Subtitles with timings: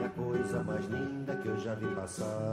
[0.00, 2.52] É a coisa mais linda que eu já vi passar.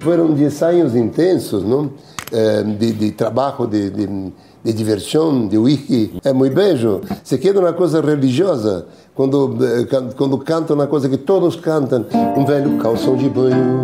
[0.00, 1.92] Fueron 10 años intensos, ¿no?
[2.32, 4.32] Eh, de, de trabajo, de, de,
[4.64, 6.18] de diversión, de wiki.
[6.24, 7.02] É muito bello.
[7.22, 12.04] Se queda uma coisa religiosa, quando, eh, quando canta uma coisa que todos cantam,
[12.36, 13.80] um velho calção de banho.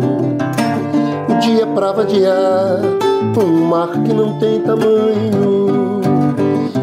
[1.29, 2.81] O dia pra vadiar,
[3.41, 6.01] um mar que não tem tamanho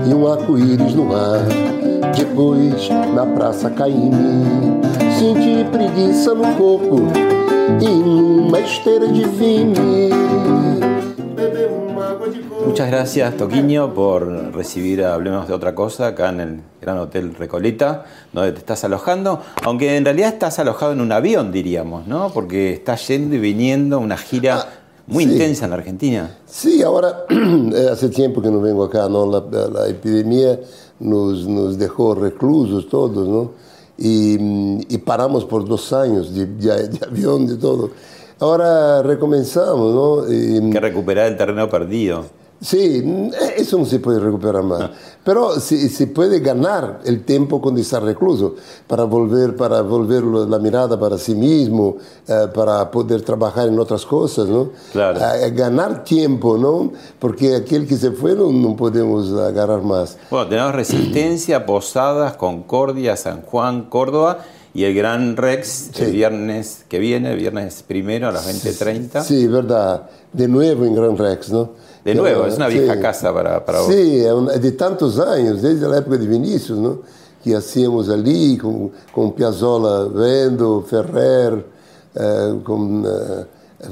[0.09, 1.45] e um arco-íris no ar.
[2.15, 4.81] Depois, na praça Caíme,
[5.19, 6.97] senti preguiça no corpo
[7.81, 10.11] e numa esteira de vime.
[12.67, 17.35] Muchas gracias, Toquiño, por recibir a Hablemos de otra cosa acá en el Gran Hotel
[17.35, 19.41] Recoleta, donde te estás alojando.
[19.63, 22.31] Aunque en realidad estás alojado en un avión, diríamos, ¿no?
[22.35, 24.67] Porque estás yendo y viniendo una gira
[25.07, 25.33] muy sí.
[25.33, 26.37] intensa en la Argentina.
[26.45, 29.25] Sí, ahora eh, hace tiempo que no vengo acá, ¿no?
[29.25, 30.59] La, la epidemia
[31.01, 33.51] nos, nos dejó reclusos todos, ¿no?
[33.99, 37.91] Y, mm, y paramos por dos años de, de- de avión, de todo.
[38.39, 40.33] Ahora recomenzamos, ¿no?
[40.33, 42.25] Y, Que recuperar el terreno perdido.
[42.61, 44.91] Sí, mm, eso no se puede recuperar más.
[45.23, 48.55] Pero se, se puede ganar el tiempo cuando está recluso
[48.87, 51.97] para volver, para volver la mirada para sí mismo,
[52.27, 54.71] eh, para poder trabajar en otras cosas, ¿no?
[54.93, 55.21] Claro.
[55.37, 56.93] Eh, ganar tiempo, ¿no?
[57.19, 60.17] Porque aquel que se fue no, no podemos agarrar más.
[60.31, 64.39] Bueno, tenemos Resistencia, Posadas, Concordia, San Juan, Córdoba
[64.73, 66.13] y el Gran Rex el Sí.
[66.13, 69.23] viernes que viene, el viernes primero a las 20.30.
[69.25, 70.09] Sí, verdad.
[70.33, 71.71] De nuevo en Gran Rex, ¿no?
[72.07, 73.01] De Que nuevo, es una vieja sí.
[73.01, 73.93] casa para, para vos.
[73.93, 77.01] Sí, de tantos anos, desde a época de Vinícius, não?
[77.43, 81.65] que hacíamos ali com, com Piazzolla vendo, Ferrer,
[82.15, 83.47] eh, com eh,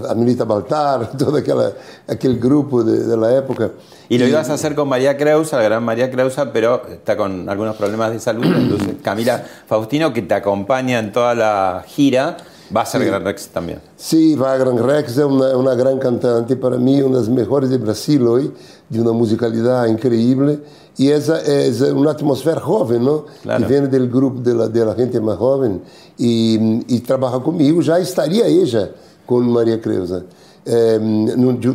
[0.09, 1.73] a Milita Baltar, todo aquela,
[2.07, 3.71] aquele grupo de, da época.
[4.09, 7.49] Y lo ibas a hacer con María Creusa, la gran María Creusa, pero está con
[7.49, 8.45] algunos problemas de salud.
[8.45, 12.37] Entonces, Camila Faustino, que te acompaña en toda la gira,
[12.75, 13.77] vai a ser a Gran Rex também.
[13.97, 17.29] Sim, vai a Gran Rex, é uma é uma gran cantante, para mim uma das
[17.29, 18.53] melhores mejores de Brasil hoje
[18.91, 20.61] de uma musicalidade increíble.
[20.99, 23.63] e é, essa é uma atmosfera jovem não Claro.
[23.63, 25.81] Que vem do grupo de de gente mais jovem
[26.19, 27.81] e trabalha comigo.
[27.81, 28.91] Já estaria estaría ella
[29.27, 30.27] con María Creusa,
[30.67, 31.01] eh,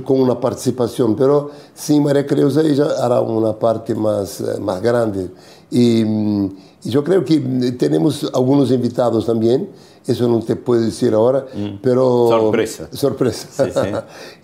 [0.03, 5.31] com uma participação, pero sin María Creusa já hará uma parte mais eh, mais grande.
[5.71, 6.49] e hum,
[6.85, 7.39] e eu creio que
[7.73, 9.67] temos alguns invitados também
[10.09, 11.45] Isso não te puedo dizer agora,
[11.83, 12.89] pero Sorpresa.
[12.91, 13.47] Sorpresa.
[13.51, 13.79] Sí, sí.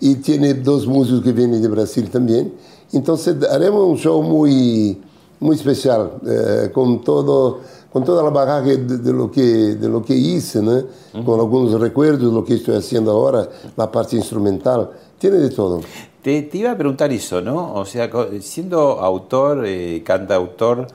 [0.00, 2.52] y tiene dos músicos que vienen de Brasil también.
[2.92, 5.02] Entonces haremos un show muy,
[5.40, 7.60] muy especial, eh, con, todo,
[7.92, 10.84] con toda la bagaje de, de lo, que, de lo que hice, ¿no?
[11.24, 15.80] con algunos recuerdos, lo que estoy haciendo ahora, la parte instrumental, tiene de todo.
[16.22, 17.74] Te, te iba a preguntar eso, ¿no?
[17.74, 18.08] O sea,
[18.40, 20.86] siendo autor, eh, cantautor,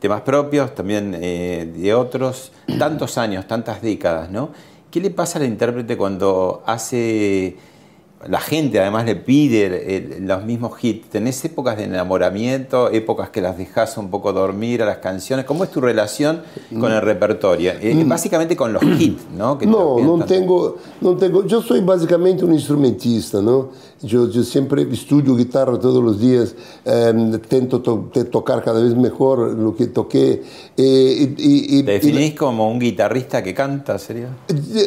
[0.00, 4.50] temas propios, también eh, de otros, tantos años, tantas décadas, ¿no?
[4.90, 7.56] ¿Qué le pasa al intérprete cuando hace,
[8.26, 11.10] la gente además le pide el- los mismos hits?
[11.10, 15.44] ¿Tenés épocas de enamoramiento, épocas que las dejas un poco dormir a las canciones?
[15.44, 16.42] ¿Cómo es tu relación
[16.80, 17.72] con el repertorio?
[17.80, 19.58] Eh, básicamente con los hits, ¿no?
[19.58, 20.28] Que te Não, piden não tanto.
[20.32, 21.46] tenho, não tenho.
[21.50, 23.68] Eu sou basicamente um instrumentista, não?
[24.00, 26.54] Eu, eu sempre estudo guitarra todos os dias,
[26.84, 27.12] eh,
[27.48, 30.42] tento to, tocar cada vez melhor o que toquei.
[30.76, 34.28] E, e, e, ¿Te definís como un guitarrista que canta, sería?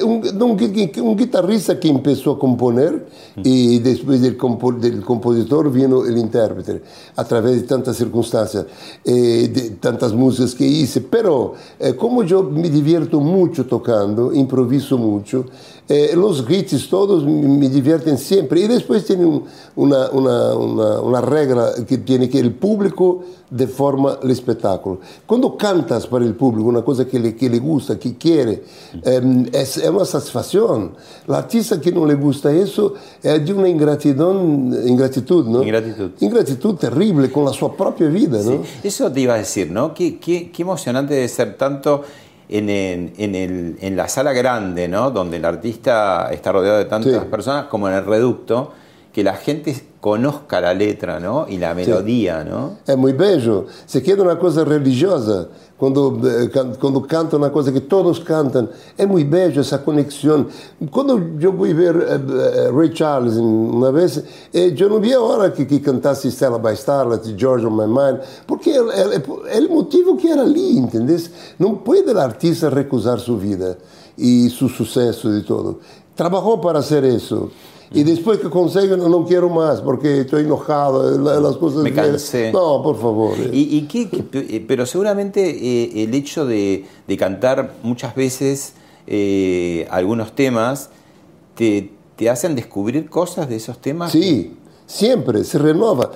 [0.06, 3.06] um, um, gui- um guitarrista que começou a componer
[3.44, 6.82] e depois do compo, del compositor vino o intérprete,
[7.18, 8.66] através de tantas circunstâncias,
[9.06, 11.02] eh, de tantas músicas que hice.
[11.02, 15.46] Pero, eh, como eu me divierto muito tocando, improviso muito,
[15.94, 18.62] Eh, los hits todos me divierten siempre.
[18.62, 19.44] Y después tiene un-
[19.76, 25.00] una, una, una, una regla que tiene que el público deforma el espectáculo.
[25.26, 28.64] Cuando cantas para el público una cosa que le, que le gusta, que quiere,
[29.04, 30.94] eh, es, es una satisfacción.
[31.28, 34.34] El artista que no le gusta eso es de una ingratitud,
[34.88, 35.62] ingratitud ¿no?
[35.62, 36.12] Ingratitud.
[36.22, 38.52] Ingratitud terrible con la sua propia vida, ¿no?
[38.52, 39.94] Sí, Eso te iba a decir, ¿no?
[39.94, 42.04] Qué, qué- qué emocionante debe ser tanto
[42.52, 45.10] en, el- en el- en la sala grande, ¿no?
[45.12, 47.20] Donde el artista está rodeado de tantas Sí.
[47.32, 48.72] personas, como en el reducto,
[49.12, 51.46] que la gente conozca la letra, ¿no?
[51.48, 52.78] Y la melodía, ¿no?
[52.88, 53.66] É muito bello.
[53.86, 55.50] Se queda uma coisa religiosa,
[55.82, 56.48] quando, eh,
[56.80, 60.46] quando canta uma coisa que todos cantam, é muito bello essa conexão.
[60.92, 62.20] Quando eu fui ver eh,
[62.68, 64.24] eh, Ray Charles uma vez,
[64.54, 68.20] eu não vi a hora que, que cantasse Stella by Starlight, George on My Mind,
[68.46, 71.18] porque é, o motivo que era ali, entendeu?
[71.58, 73.80] Não pode o artista recusar sua vida
[74.16, 75.80] e seu sucesso e tudo.
[76.16, 77.50] Trabalhou para ser isso.
[77.94, 81.84] Y después que consigo, no, no quiero más porque estoy enojado, la- las cosas...
[81.84, 82.52] Me cansé.
[82.54, 83.34] No, por favor.
[83.52, 88.74] Y, y qué- qué- eh, pero seguramente eh, el hecho de, de cantar muchas veces
[89.08, 90.90] eh, algunos temas
[91.56, 94.12] te, te hacen descubrir cosas de esos temas.
[94.14, 94.54] Sí,
[94.86, 96.12] siempre se renova.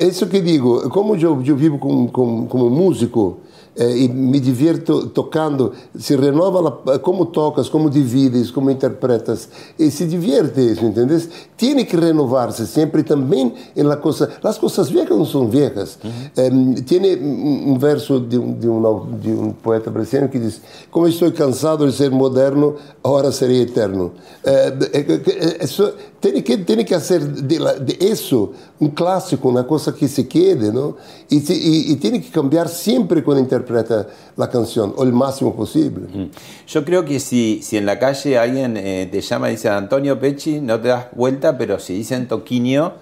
[0.00, 3.38] Isso que digo, como eu, eu vivo com, com, como músico
[3.76, 9.90] eh, e me divirto tocando, se renova la- como tocas, como divides, como interpretas, e
[9.90, 11.28] se divierte isso, entendés?
[11.56, 15.98] Tiene que renovar-se sempre também em la cosa, as coisas viejas não são viejas.
[16.36, 16.50] Eh,
[16.84, 21.30] tiene um, verso de um, de, um, de um poeta brasileiro que diz: Como estou
[21.32, 24.12] cansado de ser moderno, agora serei eterno.
[24.42, 25.20] Eh, eh,
[25.60, 30.28] eh, tiene que, tiene que hacer de, de eso un clásico, una cosa que se
[30.28, 30.96] quede, ¿no?
[31.30, 34.06] Y, y- y tiene que cambiar siempre cuando interpreta
[34.36, 36.06] la canción, o el máximo posible.
[36.12, 36.30] Mm.
[36.66, 40.20] Yo creo que si, si en la calle alguien eh, te llama y dice Antonio
[40.20, 42.92] Pecci, no te das vuelta, pero si dicen Toquinho,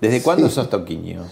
[0.00, 1.22] ¿desde cuándo sos Toquinho?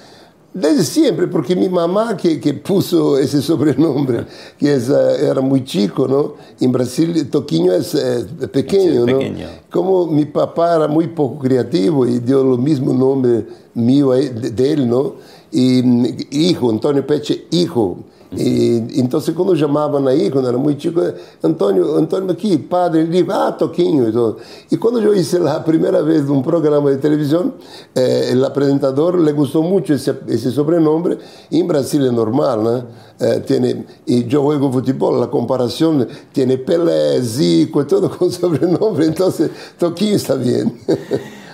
[0.52, 4.26] Desde siempre, porque mi mamá que, que puso ese sobrenombre,
[4.58, 6.34] que es, eh, era muy chico, ¿no?
[6.60, 9.18] En Brasil, Toquinho es eh, pequeño, Sí, ¿no?
[9.18, 9.46] pequeño.
[9.70, 14.88] Como mi papá era muy poco creativo y dio lo mismo nombre mío de él,
[14.88, 15.14] ¿no?
[15.52, 17.98] Y mm, hijo, Antonio Peche, hijo.
[18.32, 21.02] Y entonces cuando llamaban ahí, cuando era muy chico,
[21.42, 24.36] Antonio, Antonio aquí, padre, ele ah, Toquinho y todo.
[24.70, 27.54] Y cuando yo hice la primera vez un programa de televisión,
[27.92, 31.18] eh, el presentador le gustó mucho ese, ese sobrenombre.
[31.50, 32.84] Y en Brasil es normal, ¿no?
[33.18, 39.50] Eh, tiene, y yo juego fútbol, la comparación tiene Pelé, Zico, todo con sobrenombre, entonces
[39.76, 40.78] Toquinho está bien.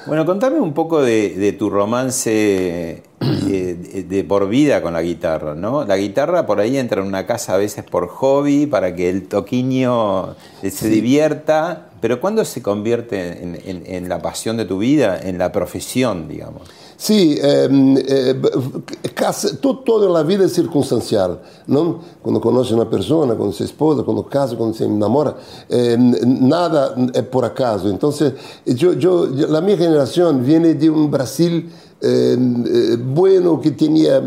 [0.06, 3.02] Bueno, contame un poco de, de tu romance
[3.48, 5.84] eh, de, de por vida con la guitarra, ¿no?
[5.84, 9.26] La guitarra por ahí entra en una casa a veces por hobby, para que el
[9.28, 14.78] toquiño eh, se divierta, pero ¿cuándo se convierte en, en- en la pasión de tu
[14.78, 16.62] vida, en la profesión, digamos?
[16.98, 18.50] Sì, ehm, eh, b-
[19.14, 21.36] cas- tu- toda la vida è circostanziale,
[21.66, 21.98] non?
[22.22, 25.36] Quando conosci una persona, quando si sposa, quando casa, quando si innamora,
[25.68, 27.88] ehm, nada è por acaso.
[27.90, 28.32] Entonces,
[28.64, 31.70] yo, yo- la mia generazione viene di un Brasil
[32.00, 34.18] eh, bueno que tenía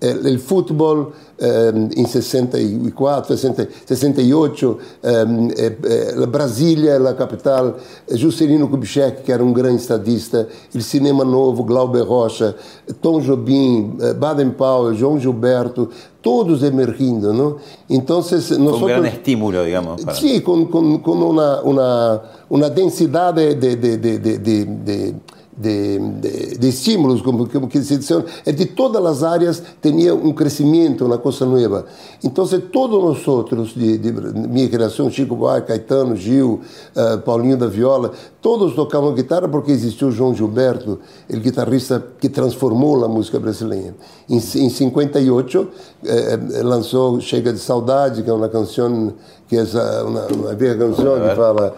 [0.00, 7.74] eh, el fútbol ehm, in 64, 60, 68, ehm, eh, eh, Brasília, la capital,
[8.08, 12.54] Juscelino Kubitschek, que era um grande estadista, il cinema novo, Glauber Rocha,
[13.00, 15.90] Tom Jobim, eh, Baden-Powell, João Gilberto,
[16.22, 17.56] todos emergindo, ¿no?
[17.88, 18.88] Entonces, Fue un nosotros...
[18.90, 20.02] gran estímulo, digamos.
[20.02, 25.14] para- Sì, con, con- con una, una, una densidad de, de, de, de,
[25.56, 28.14] de, de- de- estímulos, como, como que se dice,
[28.44, 31.84] eh, de todas las áreas tenía un crecimiento, una cosa nueva.
[32.22, 36.60] Entonces, todos nosotros, de, de mi generación, Chico Buarque, Caetano, Gil,
[36.94, 38.10] eh, Paulinho da Viola,
[38.40, 43.94] todos tocavam guitarra porque existiu João Gilberto, o guitarrista que transformou a música brasileira.
[44.28, 45.68] Em, em 58,
[46.04, 49.14] eh, lançou Chega de Saudade, que é uma canção
[49.48, 51.74] que é essa- uma, uma canção que fala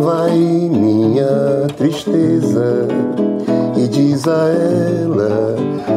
[0.00, 2.86] Vai minha tristeza
[3.90, 5.56] diz a ela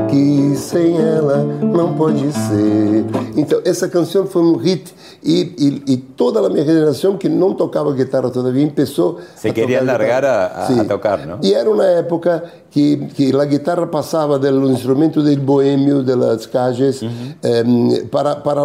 [0.09, 3.05] que sem ela não pode ser.
[3.35, 7.53] Então, essa canção foi um hit e, e, e toda a minha geração que não
[7.53, 11.39] tocava guitarra todavia começou Se a tocar largar a- a- a tocar, ¿no?
[11.43, 17.01] E era uma época que, que a guitarra passava do instrumento del boêmio, das calles,
[17.01, 18.61] em, para, para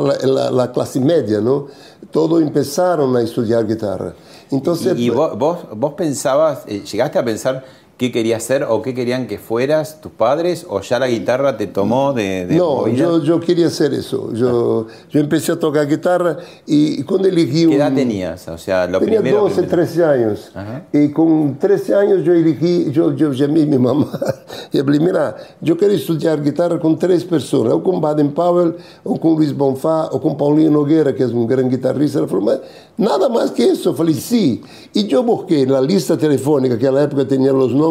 [0.63, 1.67] a, classe média, não?
[2.13, 4.15] Todos começaram a estudar guitarra.
[4.51, 7.63] Então, Y, y vos, vos, vos pensabas, eh, llegaste a pensar
[7.99, 11.67] qué querías ser o qué querían que fueras tus padres o ya la guitarra te
[11.67, 12.47] tomó de...
[12.47, 14.33] de no, yo, yo quería hacer eso.
[14.33, 18.47] Yo, yo empecé a tocar guitarra y cuando elegí ¿Qué edad un- tenías?
[18.49, 19.43] O sea, lo Tenía primero...
[19.43, 20.51] 12, que- 13 años.
[20.55, 20.85] Ajá.
[20.93, 24.07] Y con 13 años yo elegí, yo, yo llamé a mi mamá
[24.73, 29.19] y hablé, mira, yo quiero estudiar guitarra con tres personas, o con Baden Powell, o
[29.19, 32.21] con Luis Bonfá, o con Paulinho Nogueira, que es un gran guitarrista.
[32.97, 33.95] Nada más que eso.
[33.95, 34.63] Falei, sí.
[34.93, 37.88] Y yo busqué en la lista telefónica, que a la época tenía los nombres,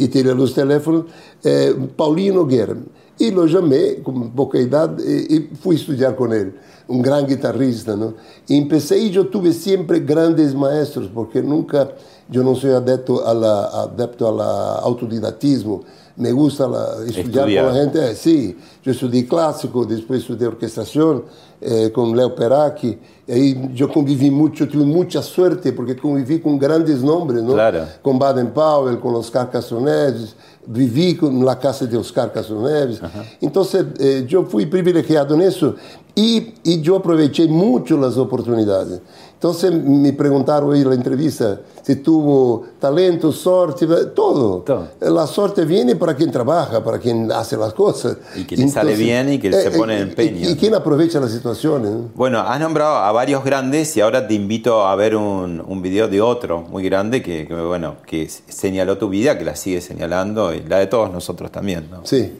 [0.00, 1.04] e tirar os Y teléfonos.
[1.44, 2.76] Eh, Paulinho Nogueira.
[3.18, 6.52] E eu chamei, com pouca idade, e, fui estudar com ele.
[6.88, 8.14] Um grande guitarrista, não?
[8.48, 11.92] E comecei, eu tive sempre grandes maestros, porque nunca,
[12.32, 14.40] eu não sou adepto, adepto ao
[14.84, 15.84] autodidatismo.
[16.16, 17.64] Me gusta la- estudiar Estudiar.
[17.66, 18.10] con la gente.
[18.10, 21.24] Eh, sí, yo estudié clásico, después estudié orquestación
[21.60, 22.96] eh, con Leo Peracchi.
[23.28, 27.54] Ahí yo conviví mucho, tuve mucha suerte porque conviví con grandes nombres, ¿no?
[27.54, 27.84] Claro.
[28.02, 33.00] con Baden Powell, con Oscar Castro Neves, viví con la casa de Oscar Castro Neves.
[33.40, 35.74] Entonces, eh, yo fui privilegiado en eso
[36.14, 39.00] y, y yo aproveché mucho las oportunidades.
[39.44, 44.60] Entonces, me preguntaron hoy en la entrevista si tuvo talento, suerte, todo.
[44.62, 44.88] Todo.
[45.00, 48.16] La suerte viene para quien trabaja, para quien hace las cosas.
[48.34, 50.48] Y que le sale bien y que se pone en empeño.
[50.48, 51.90] Y, y quien aprovecha las situaciones.
[51.90, 52.08] ¿no?
[52.14, 56.08] Bueno, has nombrado a varios grandes y ahora te invito a ver un, un video
[56.08, 60.54] de otro muy grande que, que, bueno, que señaló tu vida, que la sigue señalando
[60.54, 62.00] y la de todos nosotros también, ¿no?
[62.04, 62.32] Sí.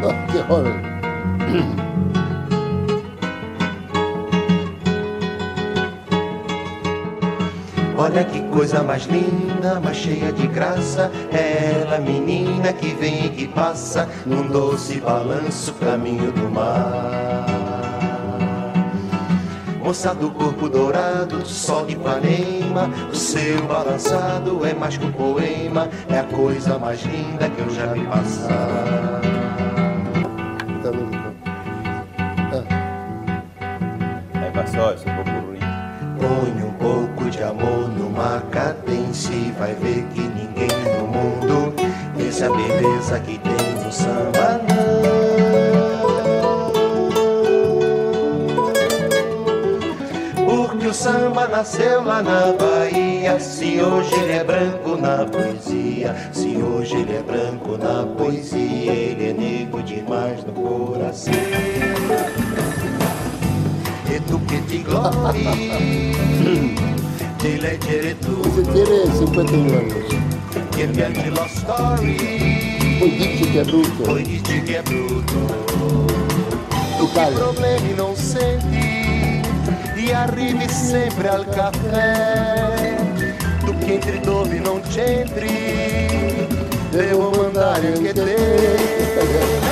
[0.00, 0.96] No, qué joven.
[7.98, 11.10] Olha que coisa mais linda, mais cheia de graça.
[11.32, 17.46] É ela, menina que vem e que passa num doce balanço, caminho do mar.
[19.82, 25.12] Moça do corpo dourado, do sol de Ipanema, o seu balançado é mais que um
[25.12, 29.20] poema, é a coisa mais linda que eu já vi passar.
[34.34, 35.60] Ahí pasó, es un popurrí.
[36.18, 37.05] Põe um pouco
[37.36, 41.74] de amor numa cadência vai ver que ninguém no mundo
[42.14, 45.26] vence a beleza que tem no samba, não.
[50.46, 53.38] Porque o samba nasceu lá na Bahia.
[53.38, 59.30] Se hoje ele é branco na poesia, se hoje ele é branco na poesia, ele
[59.30, 61.34] é negro demais no coração.
[64.10, 65.44] E tu que te glory,
[67.54, 70.14] te tu, Você tiene 51 anos.
[70.74, 74.02] che piangi la story, Poi dice che è brutto.
[74.02, 75.44] poi dici che è brutto.
[76.98, 77.38] Tu che Italia.
[77.38, 79.40] problemi non senti
[79.94, 82.96] e arrivi sempre al caffè.
[83.64, 86.46] Tu che entri dove non c'entri,
[86.90, 89.65] devo mandare anche te.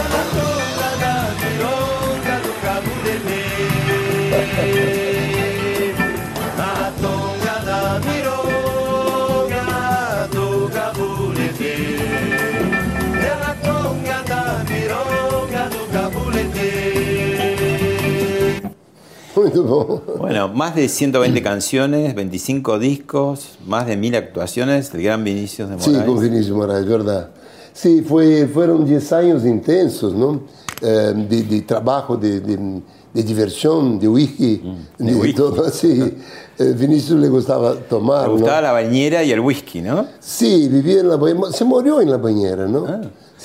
[20.19, 25.79] Bueno, más de 120 canciones, 25 discos, más de mil actuaciones del gran Vinicius de
[25.81, 26.07] Sí, Moraes.
[26.09, 27.31] con Vinicius Moraes, verdad.
[27.73, 30.43] Sí, fue, fueron 10 años intensos, ¿no?
[30.81, 32.83] Eh, de, de trabajo, de, de-
[33.15, 34.61] de diversión, de whisky,
[34.99, 35.35] de de, whisky.
[35.35, 36.15] todo así.
[36.59, 38.33] Eh, Vinicius le gustaba tomar, ¿no?
[38.33, 40.07] gustaba la bañera y el whisky, ¿no?
[40.19, 42.85] Sí, vivía en la bañera, se murió en la bañera, ¿no?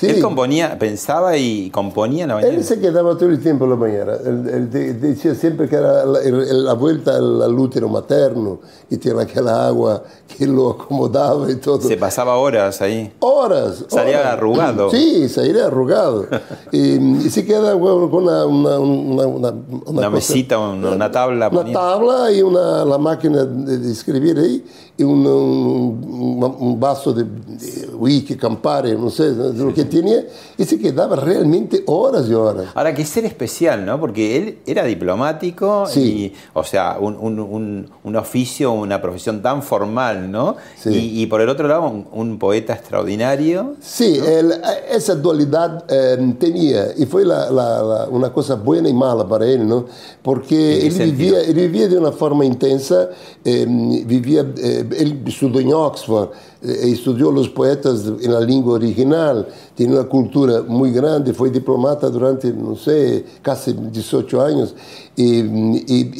[0.00, 0.06] Sí.
[0.06, 2.54] Él componía, pensaba y componía en la bañera.
[2.54, 4.16] Él se quedaba todo el tiempo en la bañera.
[4.24, 9.20] Él, él de- decía siempre que era la, la vuelta al, útero materno, y tenía
[9.22, 10.02] aquella agua
[10.38, 11.82] que lo acomodaba y todo.
[11.82, 13.12] Se pasaba horas ahí.
[13.20, 13.84] Horas.
[13.88, 14.32] Salía horas.
[14.32, 14.90] arrugado.
[14.90, 16.26] Sí, salía arrugado.
[16.72, 16.94] y,
[17.26, 19.54] y se queda bueno, con una, una, una, una,
[19.84, 21.74] Una mesita, una- una tabla Una ponía.
[21.74, 24.64] tabla y una, la máquina de, de escribir ahí
[25.02, 30.24] un, un, un vaso de, de whisky, Campari, no sé, de lo que tenía.
[30.58, 32.66] Y se quedaba realmente horas y horas.
[32.74, 33.98] Ahora, que ser especial, ¿no?
[34.00, 36.00] Porque él era diplomático Sí.
[36.00, 40.56] y, o sea, un, oficio, una profesión tan formal, ¿no?
[40.76, 40.90] Sí.
[40.90, 43.74] Y, y por el otro lado, un, poeta extraordinario.
[43.80, 44.52] Sí, él,
[44.90, 49.46] esa dualidad eh, tenía, y fue la- la- la- una cosa buena y mala para
[49.46, 49.86] él, ¿no?
[50.22, 51.36] Porque ¿En qué él sentido?
[51.36, 53.10] vivía, él vivía de una forma intensa,
[53.44, 53.66] eh,
[54.06, 56.28] vivía, eh, اللي بيسوا دنياكس فار
[56.62, 62.52] estudió los poetas en la lengua original, tiene una cultura muy grande, fue diplomata durante,
[62.52, 64.74] no sé, casi 18 años
[65.16, 65.40] y,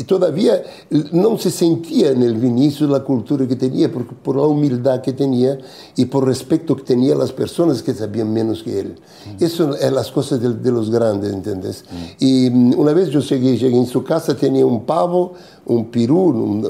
[0.01, 0.63] y, todavía
[1.13, 5.13] no se sentía en el Vinicius la cultura que tenía por, por, la humildad que
[5.13, 5.59] tenía
[5.97, 8.97] y por respeto que tenía a las personas que sabían menos que él.
[9.39, 9.45] Mm.
[9.45, 11.85] Eso es las cosas de, de los grandes, ¿entiendes?
[11.91, 12.25] Mm.
[12.25, 15.35] Y una vez yo llegué, llegué en su casa, tenía un pavo,
[15.67, 16.63] un pirú,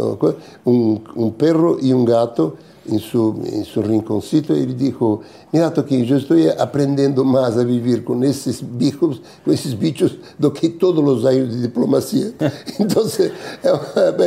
[0.64, 2.54] un, un perro y un gato
[2.88, 4.96] em seu, em seu rinconcito, ele disse:
[5.52, 10.50] Mira, Toquinho, eu estou aprendendo mais a viver com esses bichos, com esses bichos do
[10.50, 12.32] que todos os anos de diplomacia.
[12.80, 13.04] Então,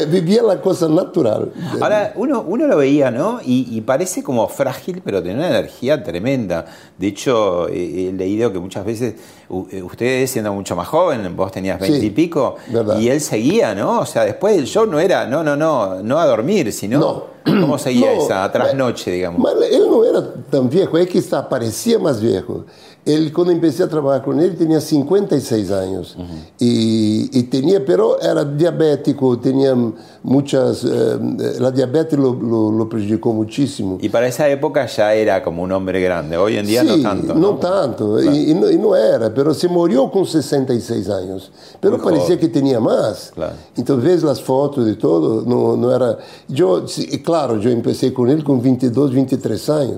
[0.09, 1.49] vivia a coisa natural.
[1.81, 3.39] Ahora, uno, uno lo veía, ¿no?
[3.43, 6.65] Y, y, parece como frágil, pero tiene una energía tremenda.
[6.97, 11.51] De hecho, he, he leído que muchas veces eh, ustedes siendo mucho más joven, vos
[11.51, 12.99] tenías veinte y pico, verdad.
[12.99, 13.99] y él seguía, ¿no?
[13.99, 16.99] O sea, después del show no era, no, no, no, no a dormir, sino...
[16.99, 17.33] No.
[17.45, 19.41] ¿Cómo seguía no, esa trasnoche, digamos?
[19.69, 22.65] Él no era tan viejo, es que parecía más viejo.
[23.05, 26.25] ele quando comecei a trabalhar com ele tinha 56 anos uhum.
[26.59, 29.75] e, e tinha, pero era diabético, tinha
[30.23, 33.97] muitas, eh, a diabetes lo, lo, lo, prejudicou muitíssimo.
[34.01, 37.01] E para essa época já era como um homem grande, hoje em dia sí, não
[37.01, 37.35] tanto.
[37.35, 38.31] Não, tanto, claro.
[38.31, 42.49] e, e, não era, pero se morreu com 66 anos, pero Muito parecia óbvio.
[42.49, 43.31] que tinha mais.
[43.31, 43.53] Claro.
[43.77, 46.19] Então vês as fotos de todo, não, não era.
[46.49, 46.85] Eu,
[47.21, 49.97] claro, eu comecei com ele com 22, 23 anos,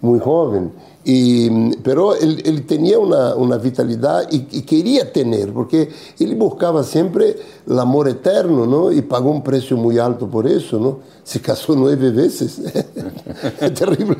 [0.00, 0.70] muito jovem.
[1.06, 6.82] Y, pero él, él tenía una, una vitalidad y, y, quería tener, porque él buscaba
[6.82, 7.36] siempre
[7.68, 8.90] el amor eterno, ¿no?
[8.90, 11.00] Y pagó un precio muy alto por eso, ¿no?
[11.22, 12.58] Se casó nueve veces.
[13.60, 14.16] es terrible.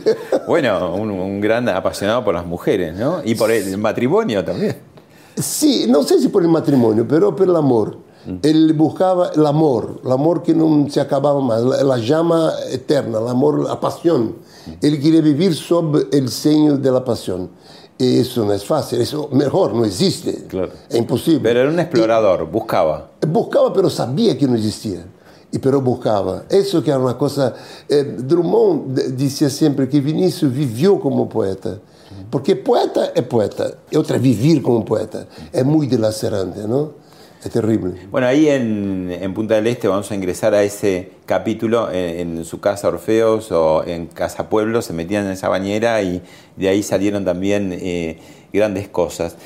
[0.46, 3.22] Bueno, un, un, gran apasionado por las mujeres, ¿no?
[3.24, 4.76] Y por el matrimonio también.
[5.36, 7.96] Sí, no sé si por el matrimonio, pero por el amor.
[8.26, 8.36] Mm.
[8.42, 13.18] Él buscaba el amor, el amor que no se acababa más, la, la llama eterna,
[13.18, 14.36] el amor, la pasión.
[14.80, 17.50] Ele queria viver sob o senho da paixão.
[17.98, 20.32] E isso não é fácil, isso melhor, não existe.
[20.48, 20.72] Claro.
[20.90, 21.40] É impossível.
[21.42, 23.10] Mas era um explorador, e, buscava.
[23.26, 25.06] Buscava, mas sabia que não existia.
[25.52, 26.44] E pero buscava.
[26.50, 27.54] Isso que era uma coisa.
[27.88, 31.80] Eh, Drummond dizia sempre que Vinícius viveu como poeta.
[32.30, 35.28] Porque poeta é poeta, e outra vivir como poeta.
[35.52, 36.90] É muito dilacerante, não?
[37.44, 37.92] Es terrible.
[38.10, 42.44] Bueno, ahí en, en, Punta del Este vamos a ingresar a ese capítulo en, en,
[42.46, 46.22] su casa Orfeos o en Casa Pueblo, se metían en esa bañera y
[46.56, 48.18] de ahí salieron también eh,
[48.50, 49.36] grandes cosas.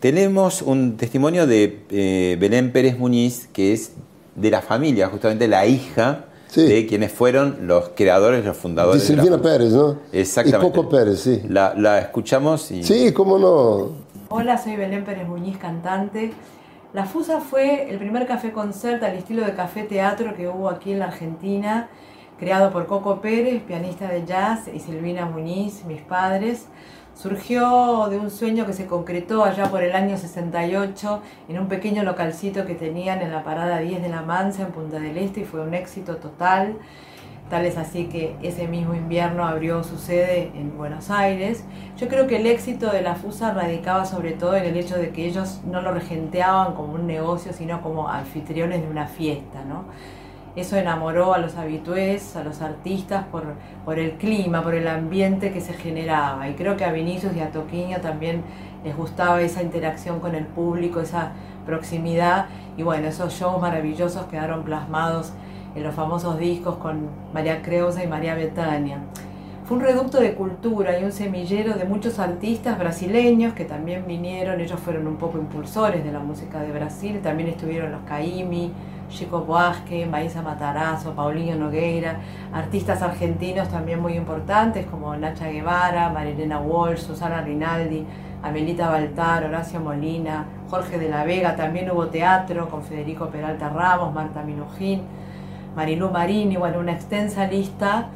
[0.00, 3.92] Tenemos un testimonio de eh, Belén Pérez Muñiz, que es
[4.34, 6.62] de la familia, justamente la hija sí.
[6.66, 9.00] de quienes fueron los creadores, los fundadores.
[9.00, 9.98] De Silvina de Pérez, ¿no?
[10.12, 10.66] Exactamente.
[10.66, 11.40] Y Coco Pérez, sí.
[11.48, 12.84] La, la escuchamos y...
[12.84, 14.04] Sí, cómo no.
[14.28, 16.34] Hola, soy Belén Pérez Muñiz, cantante.
[16.96, 20.92] La Fusa fue el primer café concert al estilo de café teatro que hubo aquí
[20.92, 21.90] en la Argentina,
[22.38, 26.68] creado por Coco Pérez, pianista de jazz, y Silvina Muñiz, mis padres.
[27.14, 32.02] Surgió de un sueño que se concretó allá por el año 68 en un pequeño
[32.02, 35.44] localcito que tenían en la parada 10 de la Mansa en Punta del Este y
[35.44, 36.78] fue un éxito total.
[37.50, 41.64] Tal es así que ese mismo invierno abrió su sede en Buenos Aires.
[41.96, 45.10] Yo creo que el éxito de la FUSA radicaba sobre todo en el hecho de
[45.10, 49.84] que ellos no lo regenteaban como un negocio, sino como anfitriones de una fiesta, ¿no?
[50.56, 55.60] Eso enamoró a los habitués, a los artistas, por, el clima, por el ambiente que
[55.60, 56.48] se generaba.
[56.48, 58.42] Y creo que a Vinicius y a Toquiño también
[58.82, 61.32] les gustaba esa interacción con el público, esa
[61.66, 62.46] proximidad.
[62.78, 65.34] Y bueno, esos shows maravillosos quedaron plasmados
[65.76, 68.98] en los famosos discos con María Creusa y María Betania.
[69.66, 74.60] Fue un reducto de cultura y un semillero de muchos artistas brasileños que también vinieron,
[74.60, 78.72] ellos fueron un poco impulsores de la música de Brasil, también estuvieron los Caimi,
[79.08, 82.20] Chico Buarque, Maísa Matarazzo, Paulinho Nogueira,
[82.52, 88.06] artistas argentinos también muy importantes como Nacha Guevara, Marilena Walsh, Susana Rinaldi,
[88.42, 94.14] Amelita Baltar, Horacio Molina, Jorge de la Vega, también hubo teatro con Federico Peralta Ramos,
[94.14, 95.02] Marta Minujín,
[95.76, 98.08] Marilú Marini, bueno, una extensa lista.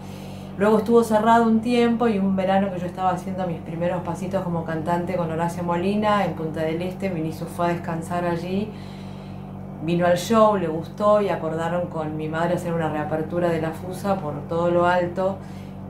[0.57, 4.42] Luego estuvo cerrado un tiempo y un verano que yo estaba haciendo mis primeros pasitos
[4.42, 8.70] como cantante con Horacio Molina en Punta del Este, Vinicius fue a descansar allí,
[9.85, 13.73] vino al show, le gustó y acordaron con mi madre hacer una reapertura de la
[13.73, 15.37] Fusa por todo lo alto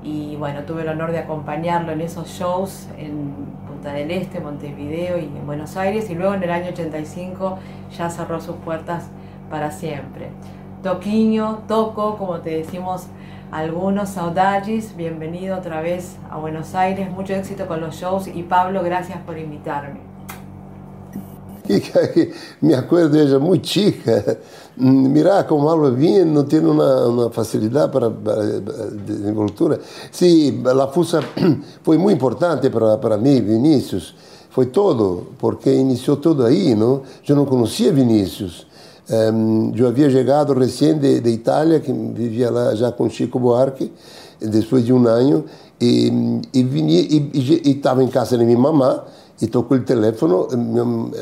[0.02, 3.32] y bueno, tuve el honor de acompañarlo en esos shows en
[3.68, 7.58] Punta del Este, Montevideo y en Buenos Aires y luego en el año 85
[7.96, 9.08] ya cerró sus puertas
[9.50, 10.30] para siempre.
[10.82, 13.02] Toquiño, Toco, como te decimos
[13.52, 18.82] algunos, saudades, bienvenido otra vez a Buenos Aires, mucho éxito con los shows y Pablo,
[18.82, 20.00] gracias por invitarme.
[22.62, 24.24] me acuerdo ella muy chica.
[24.76, 29.78] Mira cómo habla bien, no tiene una, facilidad para, para desenvoltura.
[30.10, 31.20] Sí, la fusa
[31.82, 34.14] fue muy importante para, para mí, Vinicius.
[34.48, 37.02] Fue todo, porque inició todo ahí, ¿no?
[37.22, 38.66] Yo no conocía Vinicius.
[39.10, 43.92] Um, eu havia chegado recém de, de, Itália, que vivia lá já com Chico Buarque,
[44.40, 45.44] depois de um ano,
[45.80, 49.02] e, e estava em casa de minha mamã,
[49.42, 50.34] e tocou o telefone,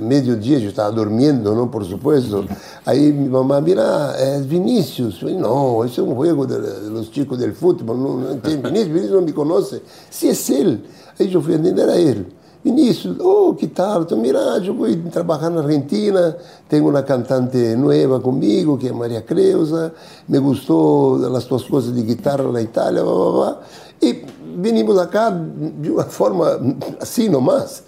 [0.02, 2.44] meio-dia, eu estava dormindo, não, por supuesto.
[2.84, 5.14] Aí minha mamãe, mira, é Vinícius.
[5.14, 6.46] Eu falei, não, esse é um jogo
[6.90, 9.82] los chicos del futebol, não, não tem Vinícius, Vinícius não me conhece.
[10.10, 10.84] Se é ele.
[11.18, 12.26] Aí eu fui entender, era ele.
[12.64, 14.02] Vinícius, oh, que tal?
[14.02, 16.36] Então, mira, vou trabalhar na Argentina,
[16.68, 19.94] tenho uma cantante nova comigo, que é Maria Creusa,
[20.28, 23.60] me gostou das tuas coisas de guitarra na Itália, blá, blá, blá.
[24.02, 24.24] E
[24.56, 26.58] vinimos acá de uma forma
[27.00, 27.82] assim nomás.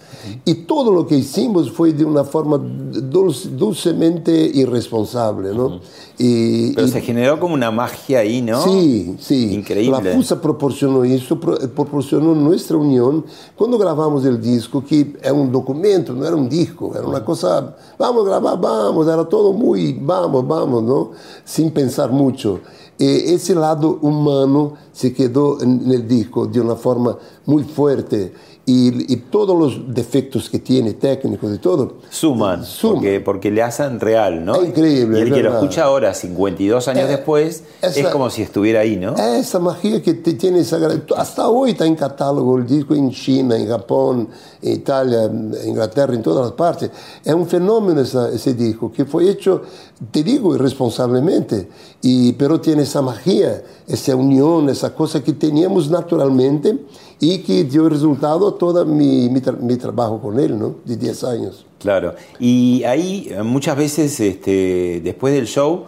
[0.44, 5.81] Y todo lo que hicimos fue de una forma dulce, dulcemente irresponsable, ¿no?
[6.18, 8.62] y, Pero y, se generó como una magia ahí, ¿no?
[8.62, 9.55] Sí, sí.
[9.55, 10.03] Increíble.
[10.03, 13.25] La FUSA proporcionó eso, proporcionó nuestra unión.
[13.57, 17.75] Cuando grabamos el disco, que es un documento, no era un disco, era una cosa,
[17.99, 21.11] vamos a grabar, vamos, era todo muy, vamos, vamos, ¿no?
[21.44, 22.61] Sin pensar mucho.
[23.01, 28.33] E esse lado humano se quedou no disco de uma forma muito forte.
[28.67, 32.97] y, y, todos los defectos que tiene, técnicos y todo, suman, suman.
[32.97, 34.55] Porque, porque, le hacen real, ¿no?
[34.55, 35.19] Es increíble.
[35.19, 38.81] Y el que lo escucha ahora, 52 años eh, después, esa, es como si estuviera
[38.81, 39.17] ahí, ¿no?
[39.17, 40.79] Esa magia que te tiene esa
[41.17, 44.29] Hasta hoy está en catálogo el disco en China, en Japón,
[44.60, 45.31] en Italia,
[45.64, 46.90] Inglaterra, en todas las partes.
[47.25, 49.62] Es un fenómeno esa, ese disco que fue hecho,
[50.11, 51.68] te digo, irresponsablemente,
[52.03, 56.79] y, pero tiene esa magia, esa unión, esa cosa que teníamos naturalmente
[57.18, 60.77] y que dio resultado a todo mi, mi, tra mi, trabajo con él, ¿no?
[60.85, 61.66] De 10 años.
[61.79, 62.14] Claro.
[62.38, 65.85] Y ahí eh, muchas veces, este, después del show,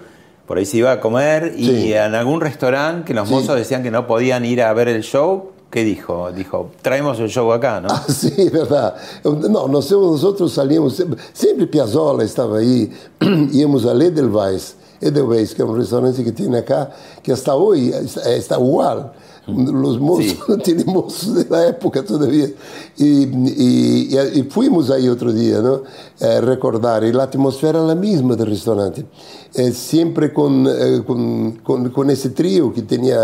[0.47, 1.93] por ahí se iba a comer y sí.
[1.95, 3.35] en algún restaurante que los sí.
[3.35, 5.51] mozos decían que no podían ir a ver el show.
[5.73, 6.31] ¿Qué dijo?
[6.33, 7.89] Dijo, traemos el show acá, ¿no?
[7.91, 8.95] Ah, sí, verdad.
[9.25, 12.93] Eu, não, nós, nós salíamos, sempre, sempre Piazzolla estava aí,
[13.53, 16.91] íamos a Ledelweiss, Edelweiss, que é um restaurante que tem acá,
[17.23, 19.15] que até hoje, está, está igual.
[19.45, 20.57] Os moços, sí.
[20.63, 22.55] tem moços da época todavia.
[22.97, 25.83] E, fomos aí outro dia, não?
[26.21, 29.05] Eh, recordar, e a atmosfera era a mesma do restaurante.
[29.53, 33.19] Eh, sempre com, eh, com, com, esse trio que tinha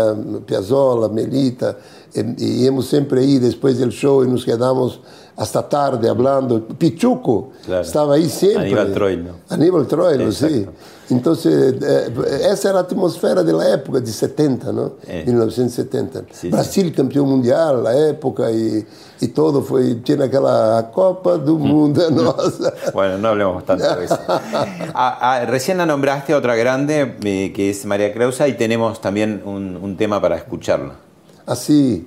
[0.45, 1.77] Piazzolla, Melita,
[2.13, 4.99] y íbamos siempre ahí después del show y nos quedamos
[5.39, 6.67] hasta tarde hablando.
[6.67, 7.81] Pichuco claro.
[7.81, 8.63] estaba ahí siempre.
[8.63, 9.31] Aníbal Troilo.
[9.47, 10.67] Aníbal Troilo, sí.
[11.09, 12.13] Entonces, eh,
[12.51, 14.93] esa era la atmósfera de la época, de 70, ¿no?
[15.07, 15.23] Eh.
[15.25, 16.23] 1970.
[16.31, 16.91] Sí, Brasil sí.
[16.91, 18.85] campeón mundial, la época y,
[19.21, 22.11] y, todo fue, tiene aquella Copa del Mundo.
[22.11, 22.35] ¿no?
[22.93, 24.19] bueno, no hablemos tanto de eso.
[24.27, 29.41] ah, ah, recién la nombraste otra grande, eh, que es María Creusa, y tenemos también
[29.45, 31.08] un, un tema para escucharla.
[31.49, 32.05] Así.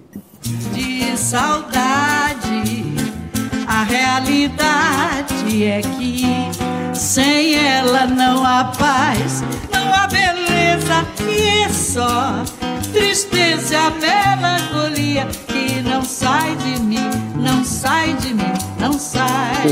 [0.73, 2.95] De saudade,
[3.67, 6.25] a realidade é que
[6.95, 12.45] sem ela não há paz, não há beleza e é só
[12.93, 19.67] tristeza, a melancolia que não sai de mim, não sai de mim, não sai.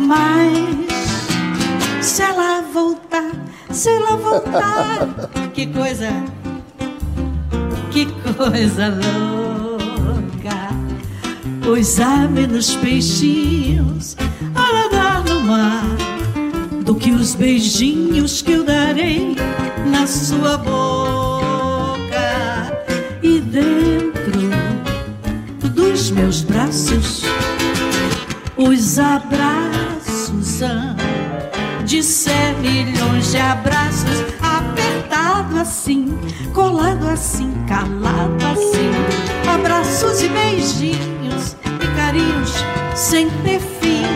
[0.00, 0.84] Mas
[2.04, 3.30] se ela voltar,
[3.70, 5.06] se ela voltar,
[5.54, 6.10] que coisa,
[7.96, 8.04] que
[8.34, 10.68] coisa louca.
[11.64, 14.16] Pois há menos peixinhos
[14.54, 15.96] a nadar no mar
[16.84, 19.34] do que os beijinhos que eu darei
[19.90, 22.06] na sua boca
[23.22, 24.50] e dentro
[25.70, 27.22] dos meus braços
[28.58, 30.96] os abraços hão
[31.84, 34.25] de ser milhões de abraços
[35.66, 36.16] assim
[36.54, 42.52] colado assim calado assim abraços e beijinhos e carinhos
[42.94, 44.06] sem ter fim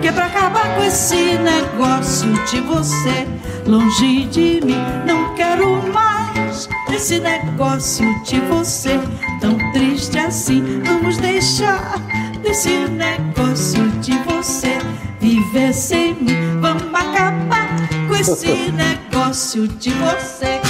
[0.00, 3.26] que é pra acabar com esse negócio de você
[3.66, 4.78] longe de mim.
[5.06, 8.98] Não quero mais esse negócio de você
[9.40, 10.80] tão triste assim.
[10.84, 11.98] Vamos deixar
[12.42, 14.78] desse negócio de você
[15.20, 16.58] viver sem mim.
[16.60, 17.68] Vamos acabar
[18.08, 20.60] com esse negócio de você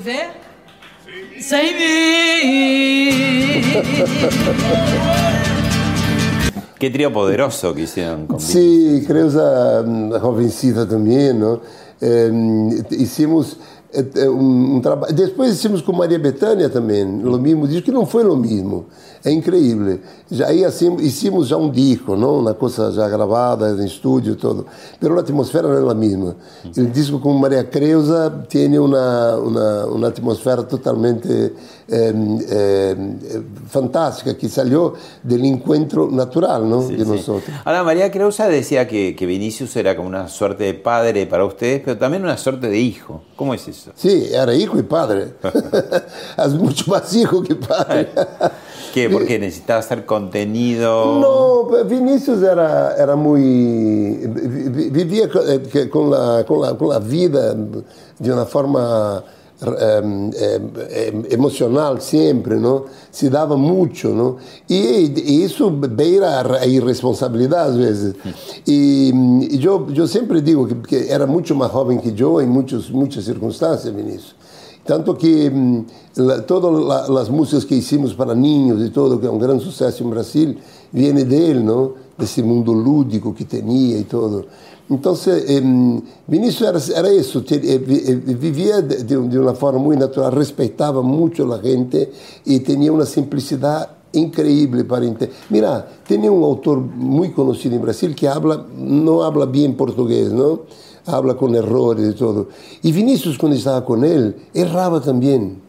[0.00, 0.30] viver
[1.04, 1.42] Sim.
[1.42, 3.10] sem mim.
[6.78, 11.60] Que trío poderoso que hicieron con Sí, Creusa, mm, jovencita también, ¿no?
[12.00, 13.58] Eh, hicimos
[13.92, 15.12] eh, un, un trabajo.
[15.12, 18.86] Después hicimos con María Betânia también, lo mismo disco, que no fue lo mismo.
[19.24, 19.98] É incrível.
[20.30, 22.40] Já aí assim, hicimos já um disco, não?
[22.40, 24.66] Uma coisa já gravada em estúdio todo.
[25.00, 26.36] Mas a atmosfera não é a mesma.
[26.64, 31.52] O disco com Maria Creuza tem uma, uma, uma atmosfera totalmente
[31.88, 32.14] eh,
[32.50, 32.96] eh,
[33.68, 36.82] fantástica que salió del encuentro natural ¿no?
[36.82, 37.10] Sí, de sí.
[37.10, 37.56] nosotros.
[37.64, 41.82] Ahora, María Creusa decía que, que Vinicius era como una suerte de padre para ustedes,
[41.84, 43.22] pero también una suerte de hijo.
[43.36, 43.90] ¿Cómo es eso?
[43.96, 45.34] Sí, era hijo y padre.
[46.38, 48.08] es mucho más hijo que padre.
[48.92, 49.08] qué?
[49.08, 51.20] Porque eh, necesitaba hacer contenido.
[51.20, 54.16] No, Vinicius era, era muy.
[54.90, 59.24] vivía eh, con la, con la, con la vida de una forma.
[61.28, 62.86] emocional sempre, não?
[63.12, 64.36] se dava muito, não?
[64.66, 68.14] E, isso beira a irresponsabilidade às vezes.
[68.66, 69.12] E,
[69.62, 73.22] eu, eu sempre digo que, que era muito mais jovem que eu em muitos, muitas
[73.24, 74.34] circunstâncias, Vinícius.
[74.84, 75.84] Tanto que hum,
[76.16, 79.60] la- todas la- las músicas que hicimos para niños y todo, que es un gran
[79.60, 80.58] suceso en Brasil,
[80.92, 81.94] viene de él, ¿no?
[82.18, 84.46] De ese mundo lúdico que tenía y todo.
[84.88, 89.96] Entonces, em, Vinicius era, era eso, te- eh, eh, vivía de, de una forma muy
[89.96, 92.10] natural, respetaba mucho a la gente
[92.44, 95.30] y tenía una simplicidad increíble para entender.
[95.50, 100.62] Mira, tenía un autor muy conocido en Brasil que habla, no habla bien portugués, ¿no?
[101.12, 102.48] Habla con errores y todo.
[102.82, 105.60] Y Vinicius, cuando estaba con él, erraba también.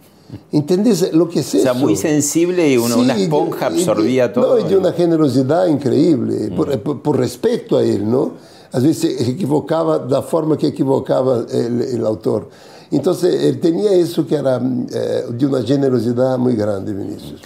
[0.51, 1.79] ¿Entendés lo que es O sea, eso?
[1.79, 4.59] muy sensible y una, una Sí, esponja y de- absorbía No, todo.
[4.59, 8.31] y de una generosidad increíble, por, por- por respeto a él, ¿no?
[8.71, 12.47] A veces se equivocaba da forma que equivocaba el, el autor.
[12.91, 17.41] Entonces, él tenía eso que era eh, de una generosidad muy grande, Vinicius.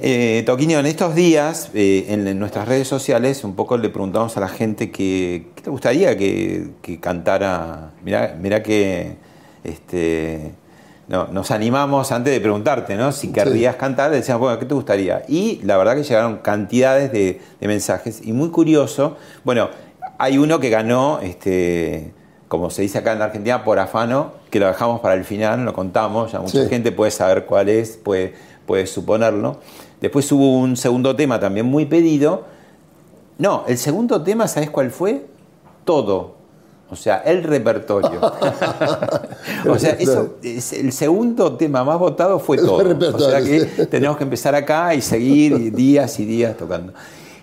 [0.00, 4.36] Eh, Toquinho, en estos días, eh, en, en nuestras redes sociales, un poco le preguntamos
[4.36, 7.92] a la gente que, qué le gustaría que, que cantara.
[8.04, 9.16] Mirá, mirá que
[9.62, 10.52] este,
[11.06, 13.12] no, nos animamos antes de preguntarte, ¿no?
[13.12, 15.22] Si querrías cantar, le decíamos, bueno, ¿qué te gustaría?
[15.28, 18.20] Y la verdad que llegaron cantidades de, de mensajes.
[18.24, 19.68] Y muy curioso, bueno,
[20.18, 22.12] hay uno que ganó, este,
[22.48, 25.64] como se dice acá en la Argentina, por afano, que lo dejamos para el final,
[25.64, 26.68] lo contamos, ya mucha Sí.
[26.68, 28.34] gente puede saber cuál es, puede,
[28.66, 29.60] puede suponerlo.
[30.04, 32.44] Después hubo un segundo tema también muy pedido.
[33.38, 35.24] No, el segundo tema, ¿sabes cuál fue?
[35.84, 36.34] Todo.
[36.90, 38.20] O sea, el repertorio.
[39.68, 43.16] o sea, eso, es- el segundo tema más votado fue El todo.
[43.16, 43.86] O sea que sí.
[43.86, 46.92] tenemos que empezar acá y seguir días y días tocando.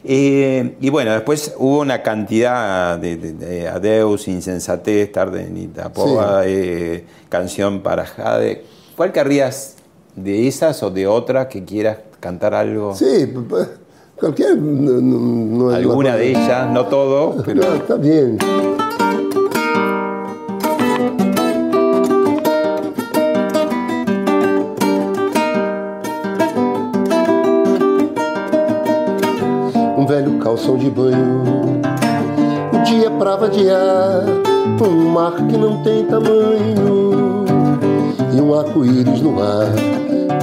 [0.04, 6.44] Eh, y bueno, después hubo una cantidad de, de- de Adeus, Insensatez, Tarde en Itapoa,
[6.46, 8.64] eh, Canción para Jade.
[8.96, 9.76] ¿Cuál querrías
[10.16, 12.94] de esas o de otras que quieras cantar algo?
[12.96, 13.28] Sí,
[14.18, 14.56] cualquier...
[14.58, 18.38] no- no- no Alguna una de ellas, no todo, pero No, está bien.
[29.98, 31.44] Um velho calção de banho,
[32.74, 34.24] o dia pra vadiar,
[34.82, 37.46] um mar que não tem tamanho
[38.34, 39.72] e um arco-íris no ar.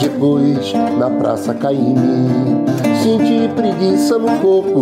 [0.00, 2.64] Depois, na praça Caíme,
[3.02, 4.80] senti preguiça no corpo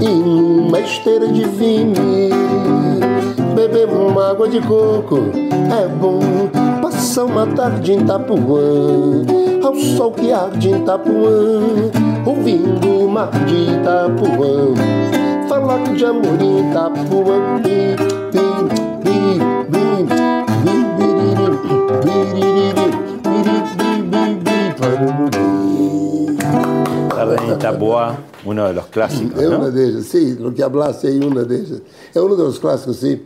[0.00, 2.30] e numa esteira de vime.
[3.54, 5.18] Beber uma água de coco
[5.82, 6.20] é bom.
[6.80, 8.36] Passar uma tarde em Itapuã,
[9.62, 11.90] ao sol que arde em Itapuã,
[12.26, 14.74] ouvindo o mar de Itapuã.
[15.48, 18.03] Falar de amor em Itapuã.
[28.44, 29.56] Uno de los clásicos, É ¿no?
[29.58, 31.80] uma delas, sim, lo que hablaste aí, uma delas.
[32.14, 33.20] É um dos clássicos, sim,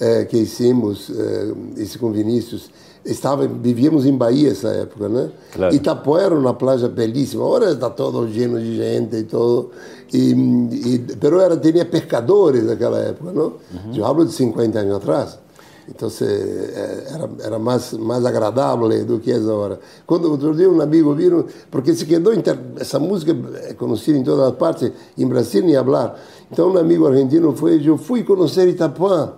[0.00, 2.70] eh, que hicimos, eh, esse com Vinícius.
[3.04, 5.28] Estava, vivíamos em Bahia essa época, né?
[5.52, 5.74] Claro.
[5.74, 7.44] Itapuã era uma plaja belíssima.
[7.44, 9.72] Agora está todo lleno de gente e todo.
[10.10, 13.52] E, e, pero era, tinha pescadores naquela época, não?
[13.94, 15.38] Eu hablo de 50 anos atrás.
[15.88, 19.78] Então eh, era, era mais, mais agradável do que essa hora.
[20.06, 22.58] Quando outro dia um amigo viram, porque se quedou, inter...
[22.80, 23.36] essa música
[23.68, 26.18] é conhecida em todas as partes, em Brasil nem falar.
[26.50, 29.32] Então um amigo argentino foi, eu fui conhecer Itapuã.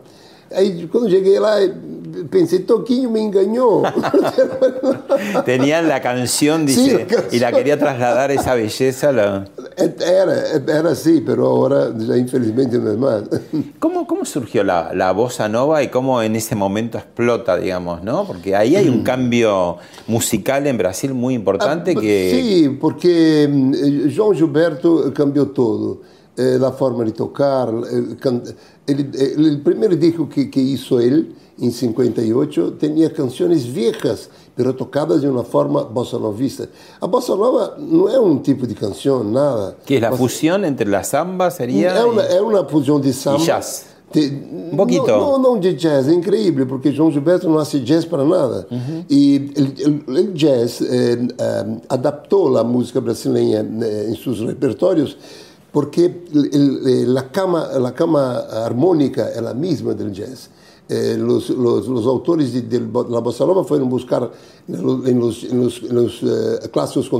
[0.52, 1.56] Aí quando cheguei lá,
[2.30, 3.82] pensei, Toquinho me enganou.
[5.44, 7.28] Tenían la canción, Sí, dice, la canción.
[7.34, 9.10] y la quería trasladar esa belleza.
[9.12, 9.44] la-
[9.76, 10.32] era,
[10.66, 13.24] era assim, pero agora já infelizmente não é mais.
[13.78, 18.24] ¿Cómo, ¿Cómo surgió la, la bossa nova y cómo en ese momento explota, digamos, no?
[18.26, 19.76] Porque ahí hay un cambio
[20.08, 22.30] musical en Brasil muy importante Ah, que...
[22.64, 23.72] Sim, porque hum,
[24.08, 26.00] João Gilberto cambiou todo.
[26.38, 27.68] eh, a forma de tocar.
[28.86, 34.72] Ele, ele, o primeiro disco que, que hizo ele, em 58, tinha canções viejas, pero
[34.74, 36.68] tocadas de uma forma bossa novista.
[37.00, 39.76] A bossa nova não é um tipo de canção, nada.
[39.86, 43.38] Que la Mas- fusión entre la samba sería é uma, é uma fusão de samba.
[43.44, 43.86] jazz.
[44.12, 44.20] De,
[44.72, 45.04] Um pouquinho.
[45.06, 48.66] Não, não, de jazz, é incrível, porque João Gilberto não hace jazz para nada.
[49.10, 49.50] E
[50.06, 55.16] o jazz eh, eh, adaptou a música brasileira eh, em seus repertórios,
[55.72, 56.10] porque
[57.18, 60.50] a cama, a cama harmônica é a mesma do jazz.
[60.88, 64.30] Eh, los, los, los autores de, de la bossa nova foram buscar
[64.68, 67.10] en los, en los, en eh, clásicos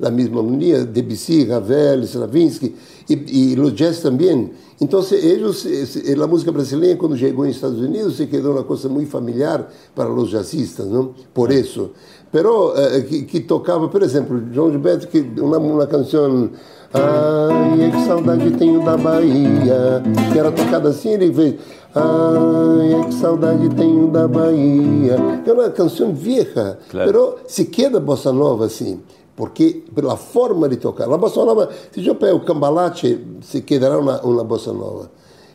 [0.00, 2.74] la misma Debussy, Ravel, Stravinsky,
[3.08, 4.50] e, los jazz também.
[4.80, 5.64] Então, eles,
[6.04, 9.70] eh, a música brasileira, quando chegou nos Estados Unidos, se quedou uma coisa muito familiar
[9.94, 11.14] para os jazzistas, não?
[11.32, 11.92] Por isso.
[12.32, 16.50] Pero, eh, que, que tocava, por exemplo, João Gilberto, que uma, uma canção
[16.94, 20.00] Ai, que saudade tenho da Bahia.
[20.32, 21.54] Que era tocada assim, ele fez.
[21.94, 25.16] Ai, que saudade tenho da Bahia.
[25.46, 27.06] É uma canção vieja, Claro.
[27.12, 29.00] pero se queda bossa nova assim.
[29.36, 31.12] Porque pela forma de tocar.
[31.12, 35.10] A bossa nova, se eu pego o cambalache, se quedará uma, uma bossa nova.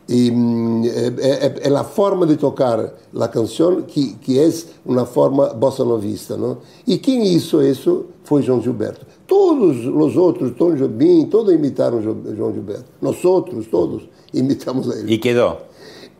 [0.08, 4.50] E hum, é, é, é a forma de tocar a canção que, que é
[4.84, 6.36] uma forma bossa novista.
[6.36, 6.58] Não?
[6.86, 9.06] E quem hizo isso foi João Gilberto.
[9.26, 12.84] Todos os outros, Tom Jobim, todos imitaram Jo- João Gilberto.
[13.00, 14.02] Nós outros, todos,
[14.34, 15.06] imitamos a ele.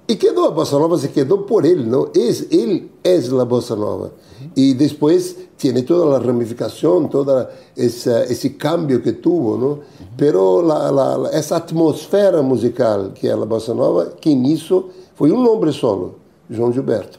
[0.08, 0.46] Y quedó.
[0.46, 2.10] A bossa nova, se quedou por ele, não?
[2.14, 4.12] Es, ele é a bossa nova.
[4.56, 9.78] E depois tem toda a ramificação, toda essa, esse cambio que tuvo, não?
[10.16, 15.30] Pero la, la, la- essa atmosfera musical que é a bossa nova, quem hizo foi
[15.30, 16.16] um homem solo,
[16.48, 17.18] João Gilberto.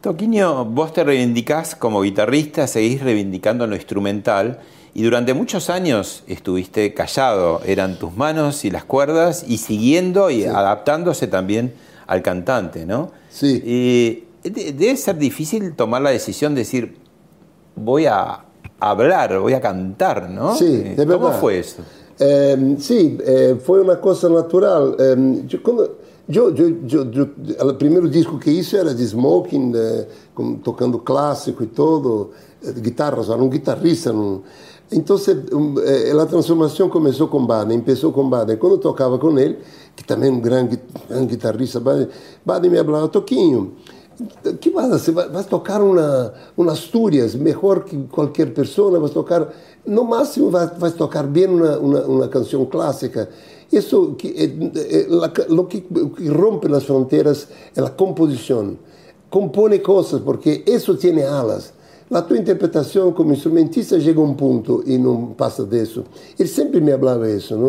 [0.00, 4.56] Toquinho, vos te reivindicás como guitarrista, seguís reivindicando lo instrumental
[4.98, 10.44] y durante muchos años estuviste callado, eran tus manos y las cuerdas y siguiendo y
[10.44, 11.74] adaptándose también
[12.06, 13.10] al cantante, ¿no?
[13.28, 13.62] Sí.
[13.62, 16.96] Y de- debe ser difícil tomar la decisión de decir,
[17.74, 18.44] voy a
[18.80, 20.54] hablar, voy a cantar, ¿no?
[20.56, 21.40] Sí, Eh, de ¿Cómo verdad.
[21.40, 21.82] fue eso?
[22.18, 24.96] Eh, sí, eh, fue una cosa natural.
[24.98, 27.28] Eh, yo, cuando- yo, yo, yo- yo-
[27.68, 29.76] el primer disco que hice era de Smoking,
[30.32, 32.30] con- tocando clásico y todo,
[32.62, 34.10] eh, guitarras, era un guitarrista.
[34.12, 34.42] ¿no?
[34.90, 35.16] Então,
[35.84, 38.56] é, a transformação começou com Baden, começou com Baden.
[38.56, 39.58] Quando eu tocava com ele,
[39.96, 42.08] que também é um grande, grande guitarrista, Baden,
[42.44, 43.72] Baden me falava, Toquinho,
[44.60, 44.88] que mais?
[44.88, 49.52] Você vai, vai tocar uma, uma Astúrias, melhor que qualquer pessoa, vai tocar,
[49.84, 53.28] no máximo vai, vai tocar bem uma, uma, uma canção clássica.
[53.70, 58.78] Isso que, é, é, o que, que rompe as fronteiras é a composição.
[59.28, 61.74] Compõe coisas, porque isso tem alas.
[62.08, 66.04] La tua interpretação como instrumentista chega a um ponto e não passa disso.
[66.38, 67.68] Ele sempre me falava isso, não?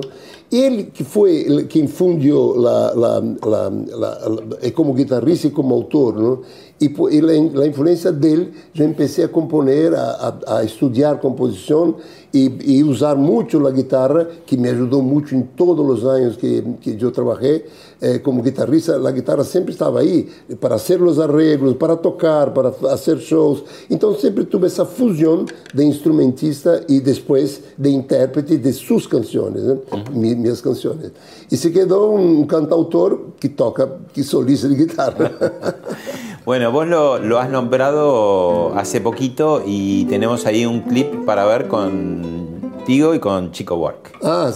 [0.52, 5.50] Ele que foi ele que infundiu la, la, la, la, la, e como guitarrista e
[5.50, 6.42] como autor, não?
[6.80, 11.96] E, e influência dele, já comecei a componer, a, a, a estudar composição
[12.34, 16.62] e, e usar muito a guitarra, que me ajudou muito em todos os anos que,
[16.82, 17.66] que eu trabalhei
[18.00, 18.96] eh, como guitarrista.
[18.96, 23.64] A guitarra sempre estava aí para fazer os arreglos, para tocar, para fazer shows.
[23.90, 29.78] Então sempre tive essa fusão de instrumentista e depois de intérprete de suas canções, né?
[30.12, 31.12] Mi- minhas canções.
[31.52, 35.32] E se quedou um cantautor que toca, que solista de guitarra.
[36.48, 41.68] Bueno, vos lo, lo has nombrado hace poquito y tenemos ahí un clip para ver
[41.68, 44.14] contigo y con Chico Work.
[44.24, 44.50] ah.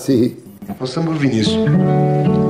[0.79, 2.40] Nós Vinícius.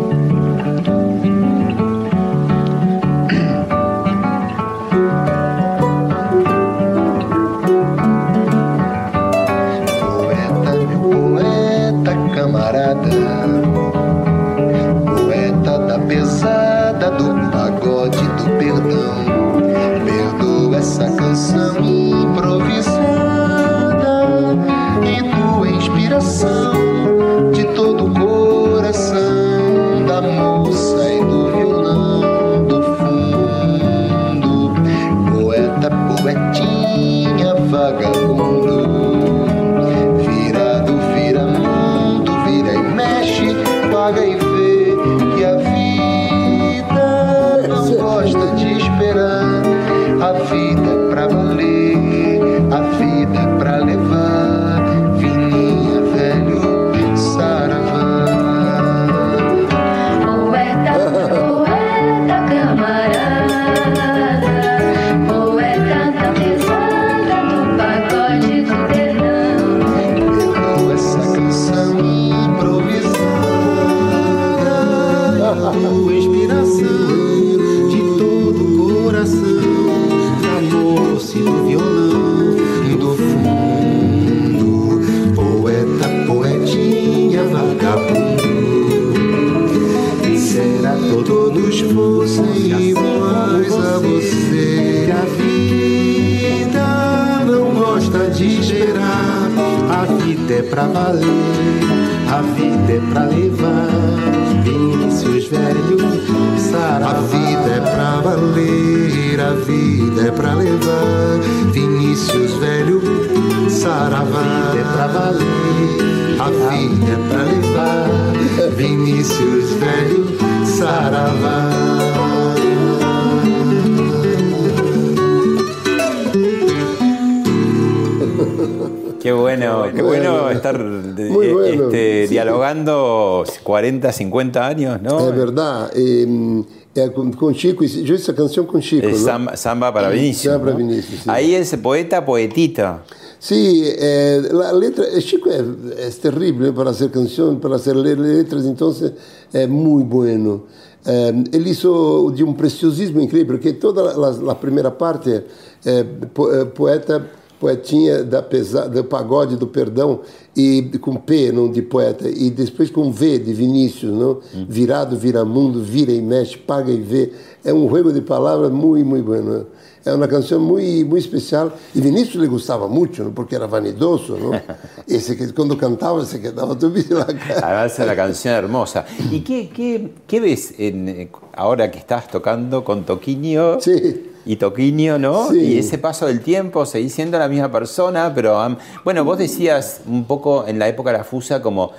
[133.92, 135.20] 40, 50 años, ¿no?
[135.28, 135.92] É verdade.
[135.96, 136.64] E,
[136.96, 139.06] é com, com Chico, eu fiz essa canção com Chico.
[139.06, 139.18] El não?
[139.18, 140.54] samba, samba para Vinicius.
[140.54, 140.78] Samba para ¿no?
[140.78, 141.30] Vinicius, sí.
[141.30, 143.04] Ahí ese poeta, poetita.
[143.40, 145.64] Sí, eh, la letra, eh, Chico es,
[145.98, 149.14] es terrible para hacer canción, para hacer le- letras, entonces
[149.52, 150.64] es muy bueno.
[151.06, 155.48] Eh, él hizo de un preciosismo increíble, porque toda la, la primera parte,
[155.84, 157.26] eh, eh, poeta,
[157.62, 160.22] poetinha da pesa, do pagode do perdão,
[160.58, 164.40] e com P, não de poeta, e depois com V de Vinícius, não?
[164.68, 167.32] Virado, vira mundo, vira e mexe, paga e vê.
[167.64, 169.68] É um jogo de palavras muito, muito bueno.
[170.04, 171.72] É uma canção muito, muito especial.
[171.94, 173.32] E Vinícius lhe gostava muito, não?
[173.32, 174.36] porque era vanidoso.
[174.36, 174.60] Não?
[175.08, 177.60] Esse que quando cantava se quedava na cara.
[177.62, 179.06] Además es la canción hermosa.
[179.30, 183.80] ¿Y qué, qué, qué ves en, ahora que estás tocando con Toquinho?
[183.80, 184.31] Sí.
[184.46, 185.52] Y Toquinho, ¿no?
[185.52, 185.60] Sí.
[185.60, 190.02] Y ese paso del tiempo, seguís siendo la misma persona, pero am, bueno, vos decías
[190.08, 191.92] un poco en la época de la Fusa como,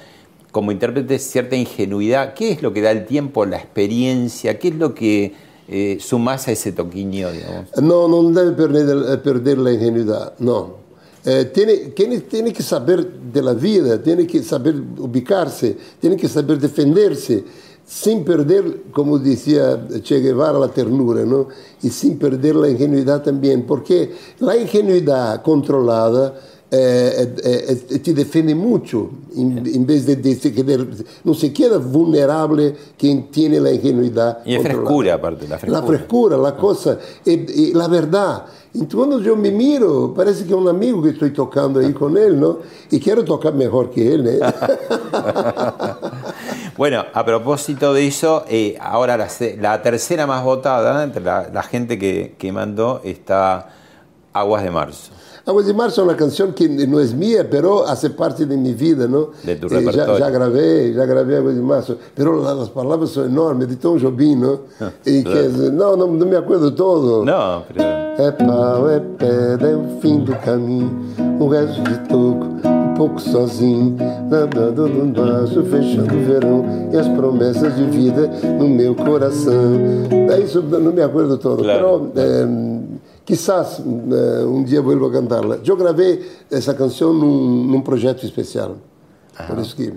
[0.51, 2.34] como intérprete cierta ingenuidad.
[2.34, 4.59] ¿Qué es lo que da el tiempo, la experiencia?
[4.59, 5.34] ¿Qué es lo que
[5.68, 7.70] eh, sumás a ese Toquinho, digamos?
[7.80, 10.82] Não, não deve perder, perder a ingenuidade, não.
[11.24, 16.59] Eh, tiene, tiene, tiene que saber da vida, tiene que saber ubicar-se, tiene que saber
[16.59, 17.45] defender-se,
[17.93, 21.47] sem perder, como dizia Che Guevara, a ternura, não?
[21.84, 26.34] e sem perder a ingenuidade também, porque a ingenuidade controlada
[26.70, 30.88] eh, eh, eh, te defende muito, em, em vez de, de querer,
[31.22, 35.80] não se queda vulnerável quem tem a ingenuidade Y es frescura, aparte, la frescura.
[35.80, 38.47] La frescura, la cosa, e, e la verdad.
[38.74, 42.16] Então, quando eu me miro, parece que é um amigo que estou tocando aí com
[42.16, 42.60] ele, não?
[42.90, 44.40] E quero tocar melhor que ele, né?
[46.76, 49.28] Bueno, a propósito de eso, eh, ahora la,
[49.60, 53.68] la tercera más votada entre la, la gente que, que mandó está
[54.32, 55.12] Aguas de Marzo.
[55.45, 58.74] Águas de Março é uma canção que não é minha, pero hace parte de minha
[58.74, 59.30] vida, não?
[59.43, 63.11] De tu Eh, já, já gravei, já gravei Águas de Março, pero la- as palavras
[63.11, 64.61] são enormes, de Tom Jobim, não?
[65.05, 67.24] E que, não, não, não me acordo todo.
[67.68, 67.82] Pero
[68.18, 70.90] É pau, é pedra, é o fim do caminho,
[71.40, 73.97] um resto de toco, um pouco sozinho,
[74.30, 79.72] nadando no braço, fechando o verão e as promessas de vida no meu coração.
[80.30, 82.11] É isso, não me acordo todo, Claro.
[82.14, 82.47] pero eh,
[83.24, 85.60] Quizás um dia vou a cantá-la.
[85.64, 88.76] Eu gravei essa canção num, num projeto especial.
[89.46, 89.92] Por isso que.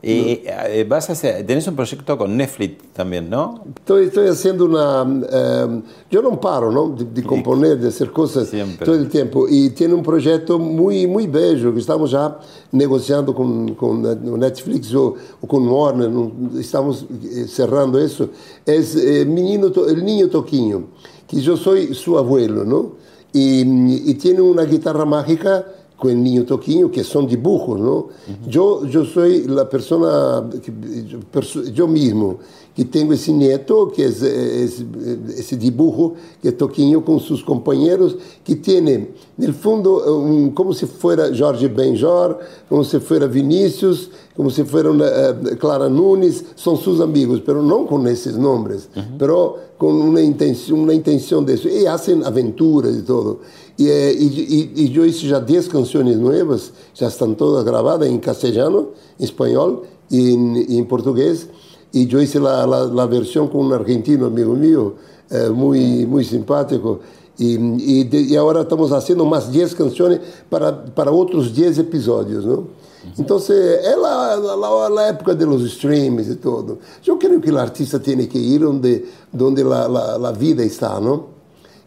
[0.00, 0.50] E no...
[0.70, 3.64] Eh, vas a hacer, tienes un proyecto con Netflix también, ¿no?
[3.80, 5.04] Estoy, estoy haciendo una...
[5.28, 6.90] Eh, yo no paro, ¿no?
[6.90, 8.84] De, de componer, de hacer cosas Siempre.
[8.86, 9.46] todo el tiempo.
[9.48, 12.38] Y tiene un proyecto muy, muy bello que estamos ya
[12.70, 14.02] negociando con, con
[14.38, 16.10] Netflix o, o con Warner.
[16.60, 18.28] Estamos eh, cerrando eso.
[18.64, 20.84] Es eh, Menino, El Niño Toquinho.
[21.28, 22.92] Que eu sou seu abuelo, não?
[23.34, 23.60] E,
[24.10, 25.64] e tem uma guitarra mágica
[25.96, 28.06] com o Niño Toquinho, que são dibujos, não?
[28.52, 29.24] Eu, eu sou
[29.60, 30.70] a pessoa, que,
[31.30, 32.38] perso- eu mesmo,
[32.78, 34.86] que tenho esse neto, que é esse, esse,
[35.36, 40.86] esse dibujo, que é Toquinho com seus companheiros, que tem, no fundo, um, como se
[40.86, 42.36] fosse Jorge Benjor,
[42.68, 47.84] como se fosse Vinícius, como se fosse uh, Clara Nunes, são seus amigos, mas não
[47.84, 49.28] com esses nomes, mas
[49.76, 51.66] com uma intenção, uma intenção disso.
[51.66, 53.40] E fazem aventuras e tudo.
[53.76, 58.08] E, eh, e, e, e eu hice já 10 canções novas, já estão todas gravadas
[58.08, 61.48] em castelhano, em espanhol e em, em português.
[61.92, 64.96] E eu hice a, versão com um argentino amigo meu,
[65.30, 67.00] eh, muito, muito simpático.
[67.38, 70.20] E, e, de, e agora estamos fazendo mais 10 canções
[70.50, 72.66] para, para outros 10 episódios, não?
[73.18, 76.78] Então, é a, a, a, época dos streams e tudo.
[77.06, 79.04] Eu creio que o artista tem que ir onde,
[79.40, 81.38] onde a, vida está, não?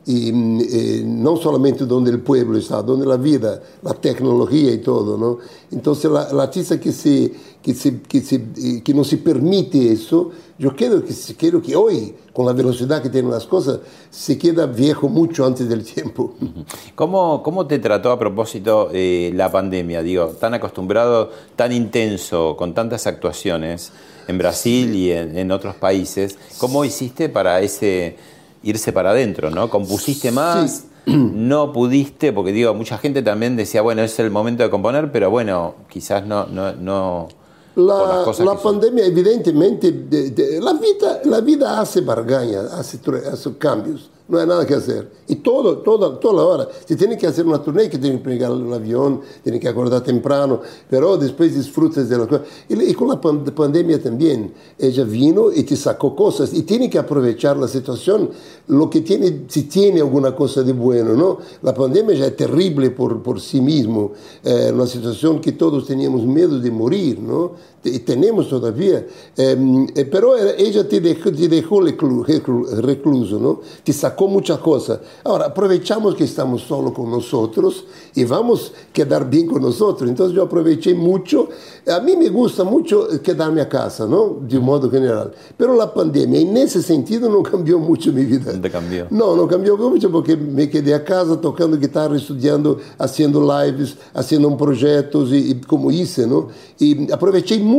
[0.07, 5.17] e, e não somente onde o povo está, onde a vida, a tecnologia e tudo,
[5.17, 5.37] não?
[5.71, 8.39] Então, se o artista que se que se que se
[8.83, 13.03] que não se permite isso, eu quero que se quero que hoje, com a velocidade
[13.03, 16.35] que tem as coisas, se queda viejo muito antes do tempo.
[16.95, 20.01] ¿Cómo, ¿Cómo te trató a propósito eh, la pandemia?
[20.01, 23.91] Digo, tan acostumbrado, tan intenso, con tantas actuaciones
[24.27, 26.37] en Brasil y en, en otros países.
[26.57, 28.15] ¿Cómo hiciste para ese
[28.63, 29.69] irse para adentro, ¿no?
[29.69, 30.71] ¿Compusiste más?
[30.71, 30.87] Sí.
[31.11, 35.31] No pudiste, porque digo, mucha gente también decía, bueno, es el momento de componer, pero
[35.31, 37.27] bueno, quizás no, no, no,
[37.75, 42.99] La, la pandemia evidentemente, de- de- la, vida, la vida hace bargaña, hace,
[43.31, 45.11] hace cambios, no hay nada que hacer.
[45.27, 48.23] Y todo, toda, toda la hora, si tiene que hacer una tournée, que tiene que
[48.23, 52.47] pegar un avión, tiene que acordar temprano, pero después disfrutas de las cosas.
[52.69, 56.89] Y, y con la pan- pandemia también, ella vino y te sacó cosas, y tiene
[56.89, 58.29] que aprovechar la situación,
[58.67, 61.39] lo que tiene, si tiene alguna cosa de bueno, ¿no?
[61.61, 64.13] La pandemia ya es terrible por, por sí mismo,
[64.43, 67.51] eh, una situación que todos teníamos miedo de morir, ¿no?
[67.83, 73.61] Y tenemos todavía, eh, eh, pero ella te dejó, te dejó reclu- reclu- recluso, ¿no?
[73.83, 74.99] Te sacó muchas cosas.
[75.23, 80.07] Ahora, aprovechamos que estamos solo con nosotros y vamos a quedar bien con nosotros.
[80.07, 81.49] Entonces yo aproveché mucho.
[81.87, 84.37] A mí me gusta mucho quedarme a casa, ¿no?
[84.47, 85.33] De un modo general.
[85.57, 88.53] Pero la pandemia, en ese sentido, no cambió mucho mi vida.
[88.53, 89.07] No te cambió.
[89.09, 94.55] No, no cambió mucho porque me quedé a casa tocando guitarra, estudiando, haciendo lives, haciendo
[94.55, 96.49] projetos y, y como hice, ¿no?
[96.77, 97.70] Y aproveché mucho,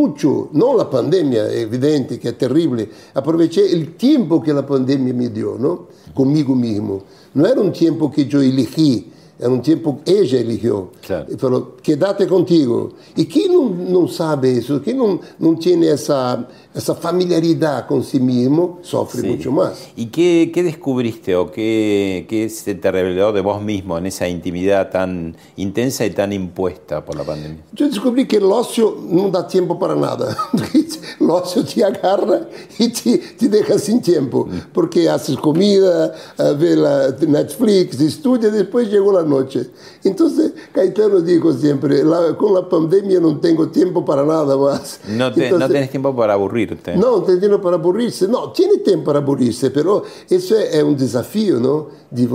[0.53, 5.29] no la pandemia, es evidente que es terrible, aproveché el tiempo que la pandemia me
[5.29, 5.89] dio, ¿no?
[6.15, 7.03] Conmigo mismo.
[7.35, 10.91] No era un tiempo que yo elegí, era un tiempo que ella eligió.
[11.05, 11.27] Claro.
[11.37, 12.93] Falou, quédate contigo.
[13.17, 18.19] E quem não, não sabe isso, quem não, não tem essa, essa familiaridade com si
[18.19, 19.27] mesmo, sofre Sí.
[19.29, 19.89] muito mais.
[19.97, 24.27] ¿Y qué, qué descubriste o qué, qué se te reveló de vos mismo en esa
[24.29, 27.59] intimidad tan intensa y tan impuesta por la pandemia?
[27.79, 30.37] Eu descobri que ócio não dá tempo para nada.
[31.21, 32.49] ócio te agarra
[32.79, 34.49] e te, te deixa sem tempo.
[34.73, 39.71] Porque haces comida, eh, la Netflix, estudia, depois chegou a noite.
[40.05, 40.29] Então,
[40.73, 45.01] Caetano dijo sempre, la, com a pandemia não tenho tempo para nada mais.
[45.09, 46.99] No, te- no Entonces, tenés tiempo para aburrirte.
[46.99, 48.27] Não, tem tempo para aburrir-se.
[48.27, 51.87] Não, tem tempo para aburrir-se, pero isso é, é um desafio, não?
[52.11, 52.27] De,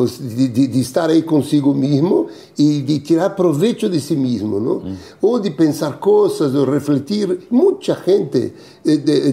[0.48, 4.96] de, estar aí consigo mesmo e de tirar proveito de si mesmo, não?
[5.22, 7.42] Ou de pensar coisas, ou refletir.
[7.52, 8.54] Muita gente
[8.86, 9.32] eh, de-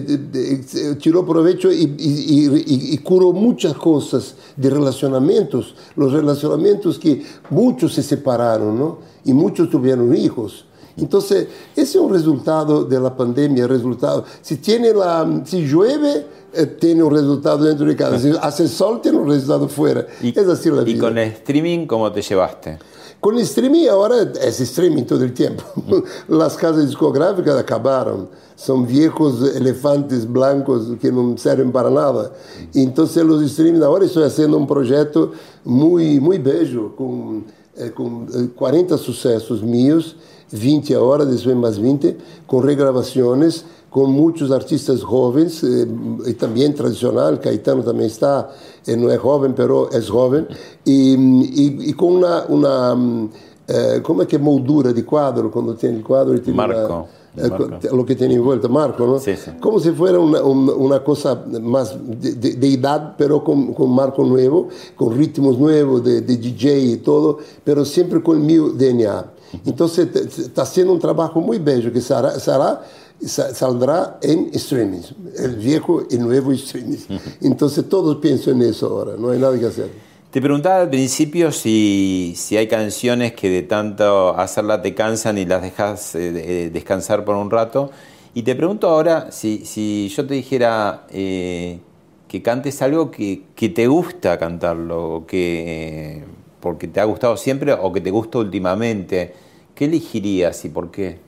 [1.71, 8.73] e, e, e, e curou muitas coisas de relacionamentos, os relacionamentos que muitos se separaram,
[8.75, 8.97] não?
[9.25, 10.65] E muitos tiveram hijos.
[10.97, 14.23] Entonces, ese es un resultado de la pandemia, resultado.
[14.41, 18.19] Si tiene la, si llueve, eh, tiene un resultado dentro de casa.
[18.19, 20.07] Si hace sol, tiene un resultado fuera.
[20.21, 21.01] Y, es así la y vida.
[21.01, 22.79] con el streaming, ¿cómo te llevaste?
[23.19, 25.63] Con el streaming ahora es streaming todo el tiempo.
[26.27, 28.29] Las casas discográficas acabaron.
[28.55, 32.31] Son viejos elefantes blancos que no sirven para nada.
[32.73, 35.31] Entonces los streaming ahora estoy haciendo un proyecto
[35.65, 40.15] muy, muy bello con, eh, con eh, 40 sucesos míos,
[40.51, 42.17] 20 horas, depois Mais 20,
[42.47, 45.87] com regravações, com muitos artistas jovens, eh,
[46.29, 48.49] e, também tradicional, Caetano também está,
[48.85, 50.45] eh, não é jovem, mas é jovem,
[50.85, 53.29] e, e, e com uma, uma
[53.67, 56.37] eh, como é que é moldura de quadro, quando tem o quadro...
[56.39, 56.77] Tem Marco.
[56.77, 57.95] Uma, Marco.
[57.95, 59.19] o que tem em volta Marco, não?
[59.19, 59.51] Sim, sim.
[59.59, 63.39] Como se fosse uma uma coisa mais de, de, de com pero
[63.87, 67.85] Marco novo, com ritmos novos de, de DJ tudo, todo, pero
[68.21, 69.34] com o meu DNA.
[69.65, 72.81] Entonces te- te- está haciendo un trabajo muy bello que será, será-
[73.25, 75.01] sa- saldrá en streaming,
[75.37, 76.97] el viejo y nuevo streaming.
[77.41, 79.89] Entonces todos piensan en eso ahora, no hay nada que hacer.
[80.31, 85.45] Te preguntaba al principio si, si hay canciones que de tanto hacerlas te cansan y
[85.45, 87.89] las dejas eh, de- descansar por un rato.
[88.33, 91.79] Y te pregunto ahora si, si yo te dijera eh,
[92.27, 96.25] que cantes algo que, que te gusta cantarlo, que,
[96.59, 99.33] porque te ha gustado siempre o que te gusta últimamente,
[99.75, 101.19] ¿qué elegirías y por qué?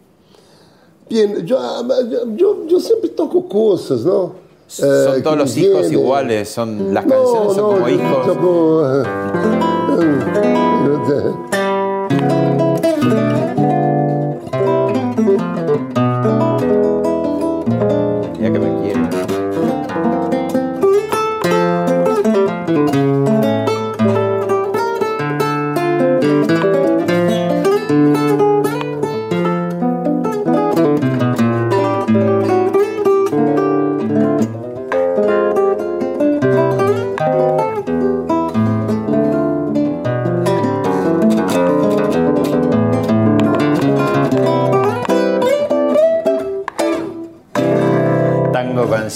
[1.10, 1.58] Bien, yo,
[2.36, 4.34] yo, yo, siempre toco cosas, ¿no?
[4.68, 8.28] Son Eh, todos los hijos iguales, son las No, canciones son no, como hijos.
[8.28, 9.04] toco, eh,
[11.08, 12.47] que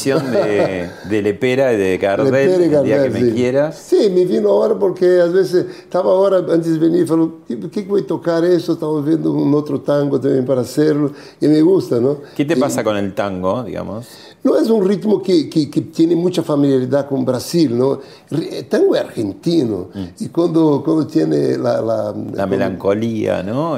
[0.10, 3.32] de, de Lepera y de Gardel, Lepera y el día que Gardel, me sí.
[3.36, 3.76] quieras.
[3.78, 7.82] Sì, mi vino ahora porque a veces estaba ahora antes de venir, falou, que que
[7.84, 8.74] voy a tocar eso?
[8.74, 12.18] Estaba viendo un otro tango también para hacerlo y me gusta, ¿no?
[12.36, 14.08] ¿Qué te Y- pasa con el tango, digamos?
[14.44, 18.00] No es un ritmo que, que- que tiene mucha familiaridad con Brasil, ¿no?
[18.32, 19.90] El tango es argentino
[20.20, 21.80] y cuando, cuando tiene la...
[21.80, 22.14] La,
[22.48, 23.78] melancolía, ¿no?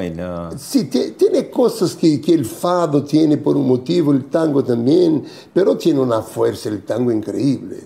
[0.57, 5.23] Sí, tie- tiene cosas que, que el fado tiene por un motivo, el tango también,
[5.53, 7.77] pero tiene una fuerza el tango increíble.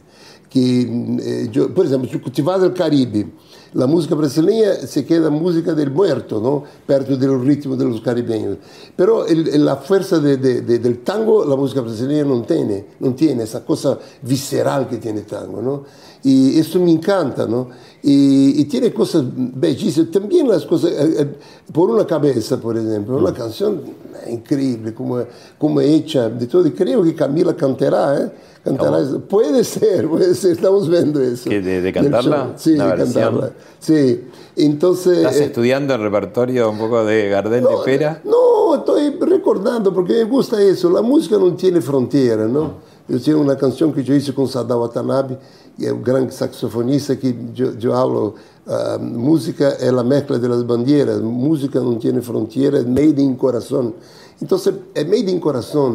[0.47, 0.81] Que,
[1.19, 2.09] eh, yo, por ejemplo,
[2.43, 3.25] vas al Caribe,
[3.73, 6.63] la música brasileña se queda música del muerto, ¿no?
[6.85, 8.57] Perto del ritmo de los caribeños.
[8.95, 13.13] Pero el- la fuerza de- de- de- del tango, la música brasileña no tiene, no
[13.13, 15.83] tiene esa cosa visceral que tiene el tango, ¿no?
[16.23, 17.69] Y eso me encanta, ¿no?
[18.03, 20.11] Y, y tiene cosas bellísimas.
[20.11, 21.35] También las cosas, eh, eh,
[21.71, 23.81] por una cabeza, por ejemplo, una canción
[24.29, 25.19] increíble, como,
[25.57, 26.67] como hecha de todo.
[26.67, 28.31] Y creo que Camila cantará, ¿eh?
[28.67, 28.99] Cantará.
[29.29, 31.49] Puede ser, puede ser, estamos viendo eso.
[31.49, 32.53] ¿De, de cantarla?
[32.57, 33.51] Sí, de cantarla.
[33.79, 34.25] Sí.
[34.55, 38.21] Entonces, ¿Estás estudando estudiando el repertorio un poco de Gardel no, de Pera?
[38.23, 40.89] No, estoy recordando porque me gusta eso.
[40.89, 42.87] La música no tiene frontera, ¿no?
[43.09, 45.37] Eu tinha uma canção que eu fiz com Sadao Watanabe,
[45.77, 48.35] que é o grande saxofonista que eu, falo hablo.
[48.67, 51.21] Uh, música é a de das bandeiras.
[51.21, 53.93] Música não tem fronteiras, made in coração.
[54.41, 54.59] Então,
[54.93, 55.89] é made in coração.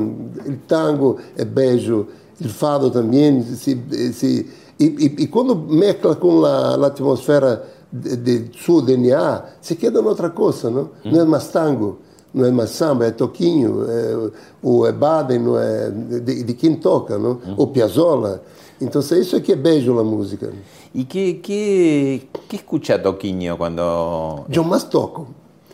[0.47, 2.07] O tango é beijo
[2.49, 3.43] fado também.
[3.43, 3.79] Se,
[4.13, 10.71] se, e, quando mecla com a, atmosfera de, de seu DNA, se queda outra coisa,
[10.71, 10.91] não?
[11.05, 11.99] Não é mais tango,
[12.33, 14.31] não é mais samba, é toquinho, é,
[14.63, 17.33] ou é Baden, não é, de, de quem toca, não?
[17.33, 17.55] Uhum.
[17.57, 18.43] o Ou Piazzolla.
[18.81, 20.53] Então, é isso é que é beijo na música.
[20.95, 24.45] E que, que, que escuta Toquinho quando...
[24.53, 25.29] Eu mais toco.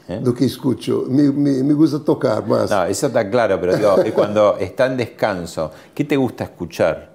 [0.08, 0.20] ¿Eh?
[0.22, 1.04] do que escucho.
[1.08, 2.70] Me, me, me gusta tocar más.
[2.70, 7.12] No, eso está claro, pero digo, cuando está en descanso, ¿qué te gusta escuchar?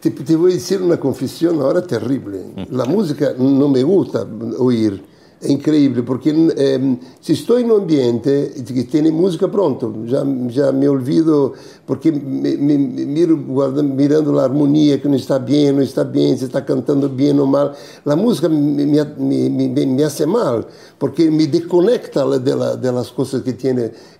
[0.00, 2.66] Te, te voy a decir una confesión ahora terrible.
[2.70, 4.26] La música no me gusta
[4.58, 5.13] oír.
[5.44, 10.50] é incrível porque ehm, se estou em um ambiente que tem música pronto, já me
[10.72, 11.52] mi olvido
[11.86, 16.44] porque me mi, miro guardando, mirando harmonia que não está bem, não está bem, se
[16.44, 17.72] está cantando bem ou mal
[18.04, 20.64] a música me me me me hace mal
[20.98, 23.74] porque me desconecta das coisas que tem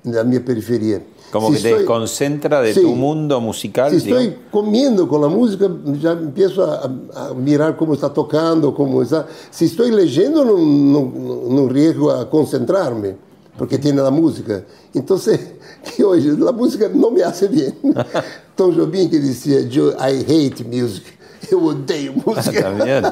[0.05, 1.14] na minha periferia.
[1.31, 2.81] Como Si que te estoy- desconcentra de Sí.
[2.83, 3.91] tu mundo musical.
[3.91, 4.37] Si estoy digo.
[4.53, 5.69] comiendo con la música,
[6.01, 6.85] ya empiezo a,
[7.31, 9.27] a mirar cómo está tocando, cómo está.
[9.51, 13.17] Si estoy leyendo, no, no, no riesgo a concentrarme,
[13.59, 14.63] porque tiene la música.
[14.93, 15.41] Entonces,
[15.97, 17.75] que hoy la música no me hace bien.
[18.55, 21.05] Tom Jobim que decía, yo, I hate music,
[21.51, 22.63] yo odeio música.
[22.63, 23.03] También.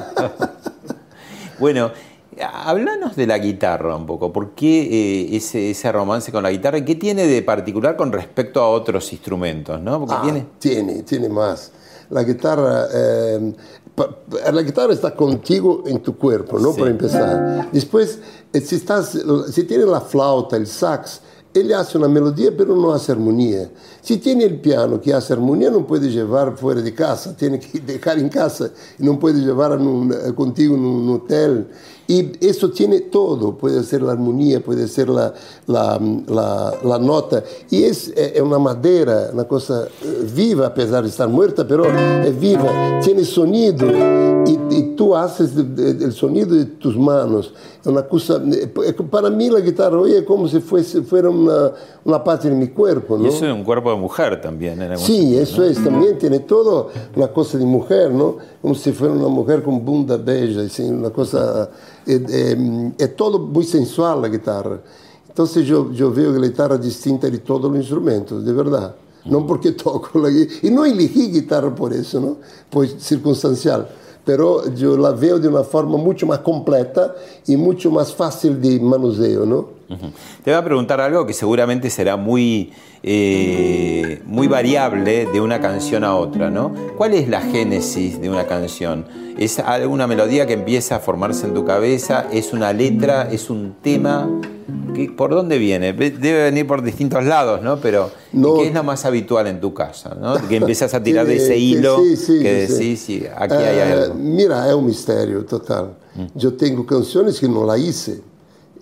[1.59, 1.91] bueno,
[2.41, 4.31] háblanos de la guitarra un poco.
[4.33, 4.81] ¿Por qué
[5.31, 6.77] eh, ese, ese romance con la guitarra?
[6.77, 9.79] ¿Y qué tiene de particular con respecto a otros instrumentos?
[9.81, 9.99] ¿no?
[9.99, 10.45] Porque Ah, tiene.
[10.59, 11.71] tiene, tiene más.
[12.09, 13.53] La guitarra, eh,
[14.53, 16.73] la guitarra está contigo en tu cuerpo, ¿no?
[16.73, 16.79] Sí.
[16.79, 17.69] Para empezar.
[17.71, 18.19] Después,
[18.51, 19.17] eh, si, estás,
[19.51, 21.21] si tiene la flauta, el sax,
[21.53, 23.69] él hace una melodía, pero no hace armonía.
[24.01, 27.79] Si tiene el piano que hace armonía, no puede llevar fuera de casa, tiene que
[27.85, 28.69] dejar en casa,
[28.99, 31.67] no puede llevar en un- eh, contigo en un hotel.
[32.07, 35.33] Y eso tiene todo, puede ser la armonía, puede ser la,
[35.67, 37.43] la, la- la nota.
[37.69, 41.65] Y es, eh, es una madera, una cosa eh, viva, a pesar de estar muerta,
[41.65, 43.87] pero es viva, tiene sonido.
[44.45, 47.53] Y, y tú haces el sonido de tus manos.
[47.81, 48.67] Es una cosa, eh,
[49.09, 51.71] para mí la guitarra hoy es como si fuese, fuera una,
[52.03, 53.17] una parte de mi cuerpo.
[53.17, 53.25] ¿no?
[53.25, 54.81] Y eso es un cuerpo de mujer también.
[54.81, 55.67] En algún Sí, sentido, eso ¿no?
[55.67, 58.37] es, también tiene todo una cosa de mujer, ¿no?
[58.61, 61.69] Como si fuera una mujer con bunda bella, así, una cosa...
[62.05, 64.79] Es, es todo muy sensual la guitarra.
[65.27, 68.95] Entonces yo, yo veo que la guitarra es distinta de todos los instrumentos, de verdad.
[69.25, 70.59] No porque toco la guitarra.
[70.63, 72.37] Y no elegí guitarra por eso, ¿no?
[72.69, 73.87] Pues circunstancial
[74.25, 77.15] pero eu lavei de uma forma muito mais completa
[77.47, 79.67] e muito mais fácil de manuseio, não?
[79.87, 82.71] Te voy a preguntar algo que seguramente será muy,
[83.03, 86.73] eh, muy variable de una canción a otra, ¿no?
[86.97, 89.05] ¿Cuál es la génesis de una canción?
[89.37, 92.27] ¿Es alguna melodía que empieza a formarse en tu cabeza?
[92.31, 93.29] ¿Es una letra?
[93.31, 94.29] ¿Es un tema?
[94.95, 95.91] ¿Qué- ¿Por dónde viene?
[95.93, 97.77] Debe venir por distintos lados, ¿no?
[97.77, 98.55] Pero ¿y No.
[98.55, 100.15] ¿qué es lo más habitual en tu casa?
[100.19, 100.35] ¿no?
[100.47, 103.83] Que empiezas a tirar de ese hilo sí, sí, que decís, sí, aquí hay Eh,
[104.03, 104.15] algo.
[104.15, 105.95] Mira, es un misterio total.
[106.35, 108.21] Yo tengo canciones que no la hice.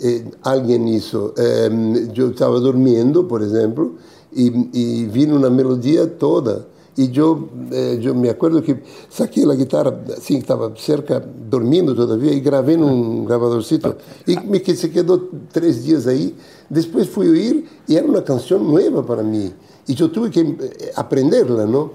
[0.01, 1.33] eh, alguien hizo.
[1.37, 3.91] Eh, yo estaba durmiendo, por ejemplo,
[4.33, 6.65] y, y vino una melodía toda.
[6.97, 8.77] E eu, eh, me acordo que
[9.09, 13.95] saquei a guitarra, assim, que estava cerca, dormindo todavia, e gravei num gravadorcito.
[14.27, 16.35] E me que se quedou três dias aí.
[16.69, 19.53] Depois fui ouvir e era uma canção nova para mim.
[19.87, 21.91] E eu tive que eh, aprenderla, não?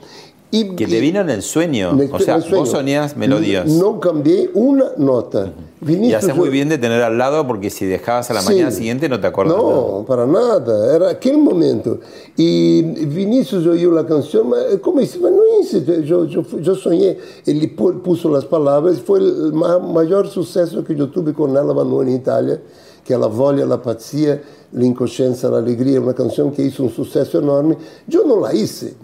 [0.53, 0.59] ¿No?
[0.59, 1.93] E- Que te vino en el sueño.
[1.93, 2.59] nel- o sea, sueño.
[2.59, 3.67] vos soñás melodías.
[3.71, 5.53] Não cambiei uma nota.
[5.83, 8.53] Y Vinícius, haces muy bien de tener al lado porque si dejabas a la Sim.
[8.53, 9.57] mañana siguiente no te acuerdas.
[9.59, 10.73] Não, para nada.
[10.95, 12.01] Era aquele momento.
[12.39, 15.19] E Vinícius ouviu a canção, mas como isso?
[15.21, 15.77] Mas não é isso.
[15.87, 17.19] Eu, eu, eu sonhei.
[17.47, 18.99] Ele pu- puso as palavras.
[19.01, 22.63] Foi o ma- maior sucesso que eu tive com ela no em Itália,
[23.05, 24.41] que é La Voglia, La Pazzia,
[24.73, 27.77] L'incoscienza, l'Allegria, uma canção que hizo um sucesso enorme.
[28.11, 28.97] Eu não la hice.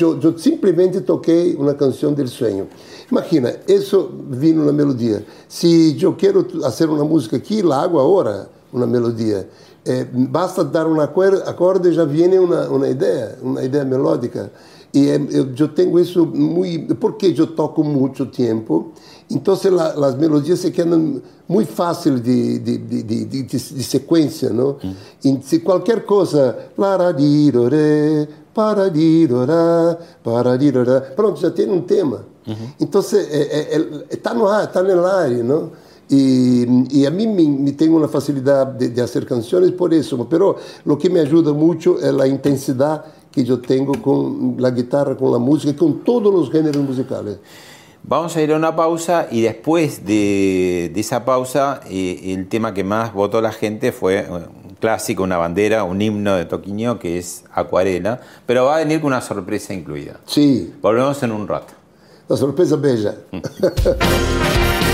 [0.00, 2.68] Eu, simplesmente toquei uma canção del sonho.
[3.10, 5.24] Imagina, isso vino na melodia.
[5.48, 9.48] Se eu quero fazer uma música aqui, hago agora, uma melodia.
[9.84, 14.52] Eh, basta dar um acorde, e já vem uma, uma ideia, uma ideia melódica.
[14.92, 16.94] E eh, eu, eu tenho isso muito.
[16.96, 18.92] Porque eu toco muito tempo,
[19.30, 24.50] então la, as melodias se quedam muito fácil de, de, de, de, de, de sequência,
[24.50, 24.76] não?
[25.24, 26.56] E se qualquer coisa.
[26.76, 32.26] Laradirore, paradirorá, paradirorá, pronto, já tem um tema.
[32.80, 33.00] Então,
[34.10, 35.70] está no ar, está no ar, não?
[36.10, 40.18] E, e a mim me, me tem uma facilidade de, de fazer canções por isso,
[40.18, 40.28] mas
[40.84, 45.32] o que me ajuda muito é a intensidade que eu tenho com a guitarra, com
[45.32, 47.38] a música, com todos os gêneros musicais.
[48.02, 52.72] Vamos a ir a una pausa y después de, de esa pausa eh, el tema
[52.72, 54.26] que más votó la gente fue
[54.80, 59.08] clásico, una bandera, un himno de Toquiño que es Acuarela, pero va a venir con
[59.08, 60.16] una sorpresa incluida.
[60.26, 61.74] Sim, Volvemos en un rato.
[62.28, 63.14] a surpresa beija.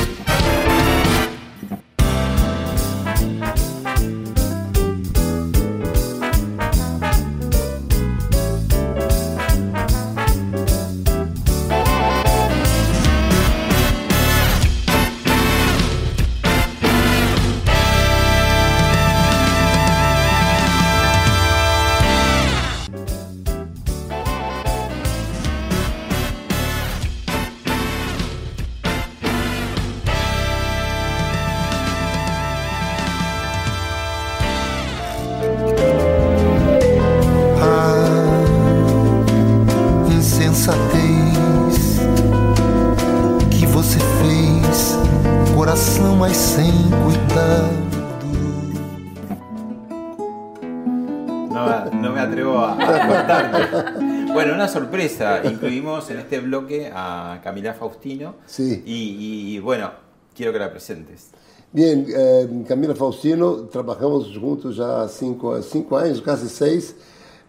[52.16, 54.32] me atrevo a, a cortarte.
[54.32, 55.42] Bueno, una sorpresa.
[55.44, 58.36] Incluimos en este bloque a Camila Faustino.
[58.46, 58.82] Sí.
[58.86, 59.90] Y, y, bueno,
[60.34, 61.30] quiero que la presentes.
[61.72, 66.96] Bien, eh, Camila Faustino, trabajamos juntos há cinco, cinco anos, quase seis.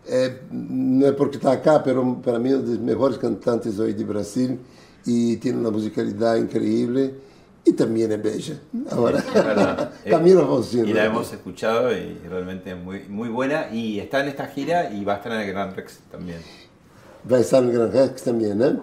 [0.06, 3.94] Eh, não é porque está acá, pero para mim é um dos melhores cantantes hoje
[3.94, 4.58] de Brasil
[5.06, 6.46] e tem uma musicalidade
[7.68, 8.60] incrível e também é beija.
[8.90, 9.92] Agora, Es verdad.
[10.10, 10.88] Camila Eh, Faustino.
[10.88, 13.70] Y la hemos escuchado y realmente es muy, muy buena.
[13.72, 16.40] Y está en esta gira y va a estar en el Gran Rex también.
[17.24, 18.78] Vai estar no Gran Rex também, né?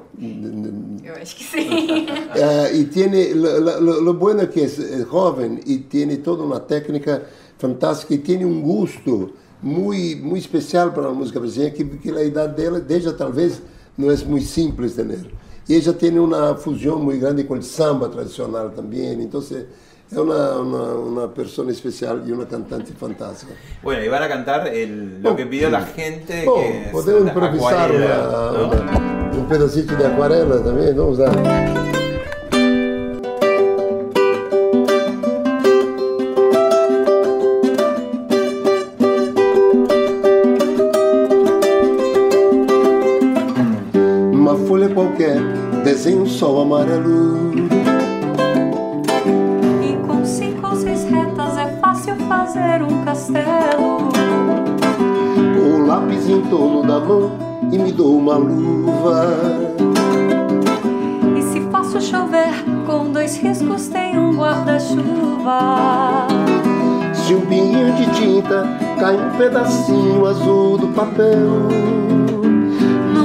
[1.02, 2.06] Eu acho que sim.
[2.36, 6.44] Eh, y tiene, lo, lo- lo- bueno es que es eh, joven y tiene toda
[6.44, 7.22] una técnica
[7.58, 9.30] fantástica y tiene un gusto
[9.62, 13.16] muy, muy especial para la música brasileña que, que la edad de ella, de ella
[13.16, 13.62] tal vez
[13.96, 15.30] no es muy simple de tener.
[15.66, 19.64] Y ella tiene una fusión muy grande con el samba tradicional también, entonces
[20.10, 23.54] es una, una, una persona especial y una cantante fantástica.
[23.82, 26.44] Bueno, y van a cantar el- lo que pidió la gente.
[26.46, 29.38] Oh, que podemos improvisar una- ¿no?
[29.38, 31.30] un pedacito de acuarela también, vamos a...
[31.30, 32.03] Uma
[44.94, 45.36] qualquer,
[45.82, 47.52] desenha um sol amarelo.
[49.82, 54.08] E com cinco ou seis retas é fácil fazer um castelo.
[55.54, 57.32] Com o lápis em torno da mão
[57.70, 59.26] e me dou uma luva.
[61.36, 62.54] E se faço chover,
[62.86, 66.28] com dois riscos tem um guarda-chuva.
[67.12, 68.64] Se um pinguinho de tinta
[69.00, 71.68] cai um pedacinho azul do papel.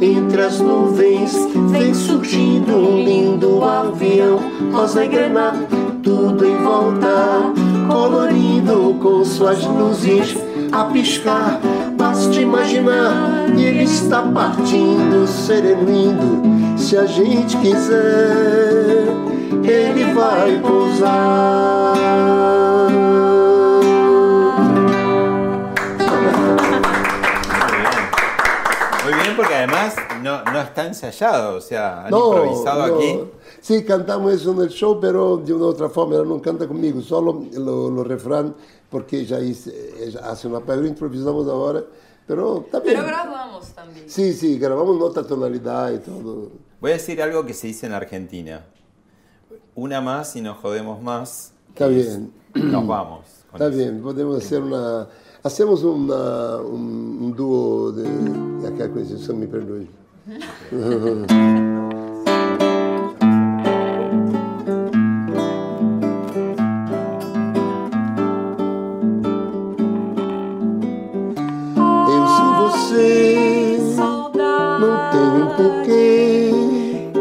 [0.00, 1.36] Entre as nuvens
[1.70, 4.38] vem surgindo um lindo avião,
[4.72, 5.66] rosa e granada,
[6.02, 7.52] tudo em volta,
[7.88, 10.36] colorido com suas luzes
[10.70, 11.60] a piscar.
[11.96, 16.78] Basta imaginar e ele está partindo, sereno indo.
[16.78, 19.04] Se a gente quiser,
[19.64, 22.57] ele vai pousar.
[30.52, 33.20] No, no está ensayado, o sea, han improvisado aquí.
[33.60, 36.16] Sí, cantamos eso en el show, pero de una otra forma.
[36.22, 38.54] Não canta comigo, solo lo, lo refrán,
[38.90, 39.72] porque ya hice,
[40.04, 41.82] ella hace una pero improvisamos ahora.
[42.26, 42.96] Pero está bien.
[42.96, 44.04] Pero grabamos también.
[44.08, 46.50] Sí, sí, grabamos en otra tonalidad y todo.
[46.80, 48.64] Voy a decir algo que se dice en Argentina.
[49.74, 51.52] Una más y nos jodemos más.
[51.70, 52.32] Está bien.
[52.54, 53.24] Nos vamos.
[53.50, 53.76] con Está eso.
[53.78, 55.08] bien, podemos hacer una.
[55.42, 58.02] Hacemos una, un, un dúo de.
[58.02, 59.88] de aquella coisa, me perdoe.
[60.30, 60.42] Eu sem
[72.58, 73.78] você,
[74.78, 75.82] não tenho por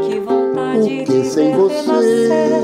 [0.02, 2.60] Que vontade porque sem você,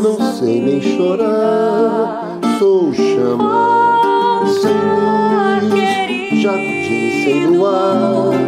[0.00, 2.38] não sei nem chorar.
[2.60, 8.45] Sou chamado sem luz, querido, jardim sem luar.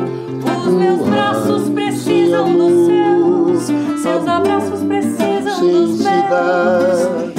[0.69, 6.29] Os meus braços precisam dos seus, seus abraços precisam dos meus.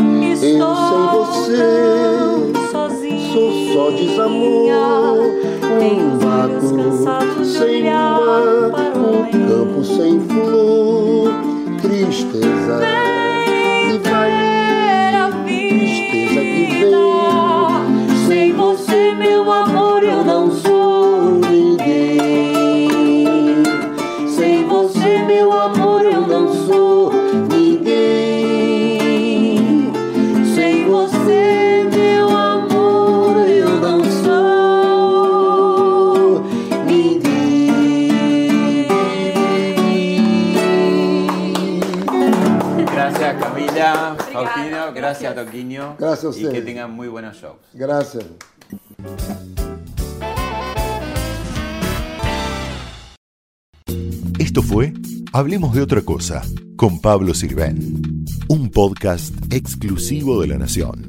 [0.02, 2.72] eu Estou sem você.
[2.72, 5.22] Sozinha, sou só desamor.
[5.80, 10.20] Tenho Um os olhos cansados vácuo de sem olhar mar, para o um campo sem
[10.22, 11.32] flor,
[11.84, 13.09] tristeza
[45.34, 45.96] gracias Toquinho.
[46.00, 46.54] Gracias a Y ustedes.
[46.54, 47.58] que tengan muy buenos shows.
[47.74, 48.26] Gracias.
[54.40, 54.94] Esto fue
[55.32, 56.42] Hablemos de otra cosa
[56.76, 61.09] con Pablo Sirven, un podcast exclusivo de La Nación.